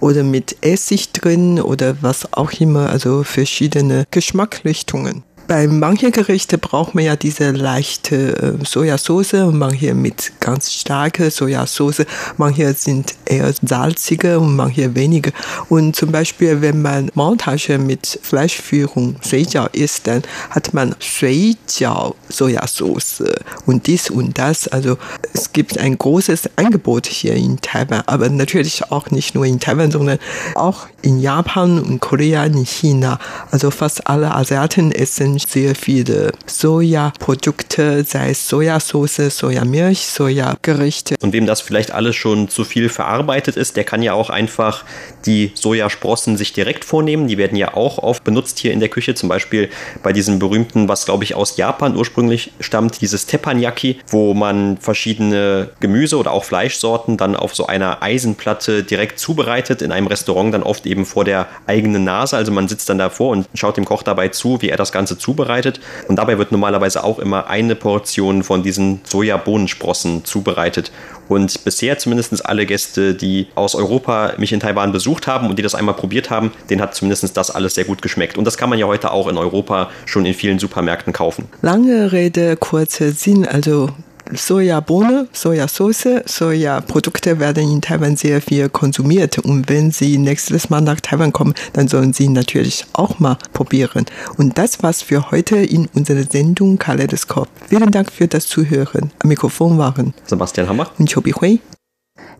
oder 0.00 0.24
mit 0.24 0.56
Essig 0.60 1.12
drin 1.12 1.60
oder 1.60 2.02
was 2.02 2.32
auch 2.32 2.50
immer, 2.54 2.90
also 2.90 3.22
verschiedene 3.22 4.06
Geschmacksrichtungen 4.10 5.22
bei 5.50 5.66
manchen 5.66 6.12
Gerichten 6.12 6.60
braucht 6.60 6.94
man 6.94 7.02
ja 7.02 7.16
diese 7.16 7.50
leichte 7.50 8.36
äh, 8.60 8.64
Sojasauce 8.64 9.50
manche 9.50 9.94
mit 9.94 10.30
ganz 10.38 10.72
starker 10.72 11.28
Sojasauce. 11.28 12.06
Manche 12.36 12.72
sind 12.74 13.16
eher 13.24 13.52
salzige 13.60 14.38
und 14.38 14.54
manche 14.54 14.94
weniger. 14.94 15.32
Und 15.68 15.96
zum 15.96 16.12
Beispiel, 16.12 16.62
wenn 16.62 16.82
man 16.82 17.10
Montage 17.14 17.78
mit 17.78 18.20
Fleischführung 18.22 19.16
Shuijiao 19.28 19.66
isst, 19.72 20.06
dann 20.06 20.22
hat 20.50 20.72
man 20.72 20.94
Shuijiao 21.00 22.14
Sojasauce 22.28 23.24
und 23.66 23.88
dies 23.88 24.08
und 24.08 24.38
das. 24.38 24.68
Also 24.68 24.98
es 25.32 25.52
gibt 25.52 25.78
ein 25.78 25.98
großes 25.98 26.48
Angebot 26.54 27.06
hier 27.06 27.34
in 27.34 27.60
Taiwan, 27.60 28.04
aber 28.06 28.28
natürlich 28.28 28.88
auch 28.92 29.10
nicht 29.10 29.34
nur 29.34 29.46
in 29.46 29.58
Taiwan, 29.58 29.90
sondern 29.90 30.20
auch 30.54 30.86
in 31.02 31.18
Japan 31.18 31.80
und 31.80 31.98
Korea, 31.98 32.44
in 32.44 32.64
China. 32.64 33.18
Also 33.50 33.72
fast 33.72 34.06
alle 34.06 34.32
Asiaten 34.32 34.92
essen 34.92 35.39
sehr 35.48 35.74
viele 35.74 36.32
Sojaprodukte, 36.46 38.04
sei 38.04 38.30
es 38.30 38.48
Sojasauce, 38.48 39.36
Sojamilch, 39.36 40.06
Sojagerichte. 40.06 41.16
Und 41.20 41.32
wem 41.32 41.46
das 41.46 41.60
vielleicht 41.60 41.92
alles 41.92 42.16
schon 42.16 42.48
zu 42.48 42.64
viel 42.64 42.88
verarbeitet 42.88 43.56
ist, 43.56 43.76
der 43.76 43.84
kann 43.84 44.02
ja 44.02 44.12
auch 44.12 44.30
einfach 44.30 44.84
die 45.26 45.52
Sojasprossen 45.54 46.36
sich 46.36 46.52
direkt 46.52 46.84
vornehmen. 46.84 47.28
Die 47.28 47.38
werden 47.38 47.56
ja 47.56 47.74
auch 47.74 47.98
oft 47.98 48.24
benutzt 48.24 48.58
hier 48.58 48.72
in 48.72 48.80
der 48.80 48.88
Küche, 48.88 49.14
zum 49.14 49.28
Beispiel 49.28 49.70
bei 50.02 50.12
diesem 50.12 50.38
berühmten, 50.38 50.88
was 50.88 51.04
glaube 51.04 51.24
ich 51.24 51.34
aus 51.34 51.56
Japan 51.56 51.96
ursprünglich 51.96 52.52
stammt, 52.60 53.00
dieses 53.00 53.26
Teppanyaki, 53.26 54.00
wo 54.08 54.34
man 54.34 54.78
verschiedene 54.78 55.70
Gemüse 55.80 56.16
oder 56.16 56.32
auch 56.32 56.44
Fleischsorten 56.44 57.16
dann 57.16 57.36
auf 57.36 57.54
so 57.54 57.66
einer 57.66 58.02
Eisenplatte 58.02 58.82
direkt 58.82 59.18
zubereitet, 59.18 59.82
in 59.82 59.92
einem 59.92 60.06
Restaurant 60.06 60.54
dann 60.54 60.62
oft 60.62 60.86
eben 60.86 61.06
vor 61.06 61.24
der 61.24 61.48
eigenen 61.66 62.04
Nase. 62.04 62.36
Also 62.36 62.52
man 62.52 62.68
sitzt 62.68 62.88
dann 62.88 62.98
davor 62.98 63.30
und 63.30 63.48
schaut 63.54 63.76
dem 63.76 63.84
Koch 63.84 64.02
dabei 64.02 64.28
zu, 64.28 64.60
wie 64.62 64.68
er 64.68 64.76
das 64.76 64.92
Ganze 64.92 65.18
zubereitet. 65.30 65.80
Und 66.08 66.16
dabei 66.16 66.38
wird 66.38 66.50
normalerweise 66.50 67.04
auch 67.04 67.20
immer 67.20 67.46
eine 67.48 67.76
Portion 67.76 68.42
von 68.42 68.62
diesen 68.64 69.00
Sojabohnensprossen 69.04 70.24
zubereitet. 70.24 70.90
Und 71.28 71.64
bisher 71.64 71.96
zumindest 71.98 72.44
alle 72.44 72.66
Gäste, 72.66 73.14
die 73.14 73.46
aus 73.54 73.76
Europa 73.76 74.32
mich 74.38 74.52
in 74.52 74.58
Taiwan 74.58 74.90
besucht 74.90 75.28
haben 75.28 75.48
und 75.48 75.56
die 75.56 75.62
das 75.62 75.76
einmal 75.76 75.94
probiert 75.94 76.28
haben, 76.28 76.50
denen 76.68 76.82
hat 76.82 76.96
zumindest 76.96 77.36
das 77.36 77.52
alles 77.52 77.76
sehr 77.76 77.84
gut 77.84 78.02
geschmeckt. 78.02 78.36
Und 78.36 78.44
das 78.44 78.58
kann 78.58 78.68
man 78.68 78.80
ja 78.80 78.86
heute 78.86 79.12
auch 79.12 79.28
in 79.28 79.38
Europa 79.38 79.90
schon 80.06 80.26
in 80.26 80.34
vielen 80.34 80.58
Supermärkten 80.58 81.12
kaufen. 81.12 81.44
Lange 81.62 82.10
Rede, 82.10 82.56
kurzer 82.56 83.12
Sinn. 83.12 83.46
Also 83.46 83.90
Sojabohne, 84.34 85.28
Sojasauce, 85.32 86.22
Sojaprodukte 86.24 87.38
werden 87.40 87.70
in 87.70 87.80
Taiwan 87.80 88.16
sehr 88.16 88.40
viel 88.40 88.68
konsumiert. 88.68 89.38
Und 89.38 89.68
wenn 89.68 89.90
Sie 89.90 90.18
nächstes 90.18 90.70
Mal 90.70 90.80
nach 90.80 91.00
Taiwan 91.00 91.32
kommen, 91.32 91.54
dann 91.72 91.88
sollen 91.88 92.12
Sie 92.12 92.28
natürlich 92.28 92.86
auch 92.92 93.18
mal 93.18 93.38
probieren. 93.52 94.06
Und 94.36 94.58
das 94.58 94.82
war's 94.82 95.02
für 95.02 95.30
heute 95.30 95.56
in 95.56 95.88
unserer 95.94 96.24
Sendung 96.24 96.78
Kaleidoskop. 96.78 97.48
Vielen 97.68 97.90
Dank 97.90 98.10
für 98.12 98.28
das 98.28 98.46
Zuhören. 98.46 99.12
Am 99.18 99.28
Mikrofon 99.28 99.78
waren 99.78 100.14
Sebastian 100.26 100.68
Hammer 100.68 100.90
und 100.98 101.12
Chobi 101.12 101.32
Hui. 101.32 101.60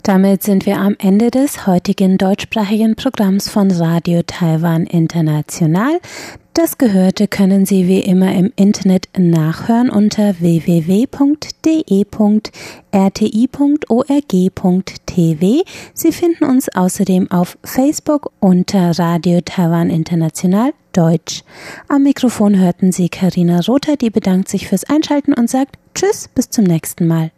Damit 0.03 0.43
sind 0.43 0.65
wir 0.67 0.79
am 0.79 0.97
Ende 0.99 1.31
des 1.31 1.67
heutigen 1.67 2.17
deutschsprachigen 2.17 2.97
Programms 2.97 3.49
von 3.51 3.71
Radio 3.71 4.23
Taiwan 4.27 4.87
International. 4.87 6.01
Das 6.55 6.79
Gehörte 6.79 7.29
können 7.29 7.65
Sie 7.65 7.87
wie 7.87 8.01
immer 8.01 8.35
im 8.35 8.53
Internet 8.57 9.09
nachhören 9.17 9.89
unter 9.89 10.41
www.de.rti.org.tv. 10.41 11.23
Sie 15.95 16.13
finden 16.13 16.45
uns 16.45 16.69
außerdem 16.75 17.31
auf 17.31 17.57
Facebook 17.63 18.33
unter 18.41 18.99
Radio 18.99 19.41
Taiwan 19.43 19.91
International 19.91 20.73
Deutsch. 20.93 21.45
Am 21.89 22.03
Mikrofon 22.03 22.59
hörten 22.59 22.91
Sie 22.91 23.09
Karina 23.09 23.61
Rother, 23.61 23.97
die 23.97 24.11
bedankt 24.11 24.49
sich 24.49 24.67
fürs 24.67 24.85
Einschalten 24.85 25.35
und 25.35 25.49
sagt 25.49 25.77
Tschüss, 25.95 26.29
bis 26.35 26.51
zum 26.51 26.65
nächsten 26.65 27.07
Mal. 27.07 27.31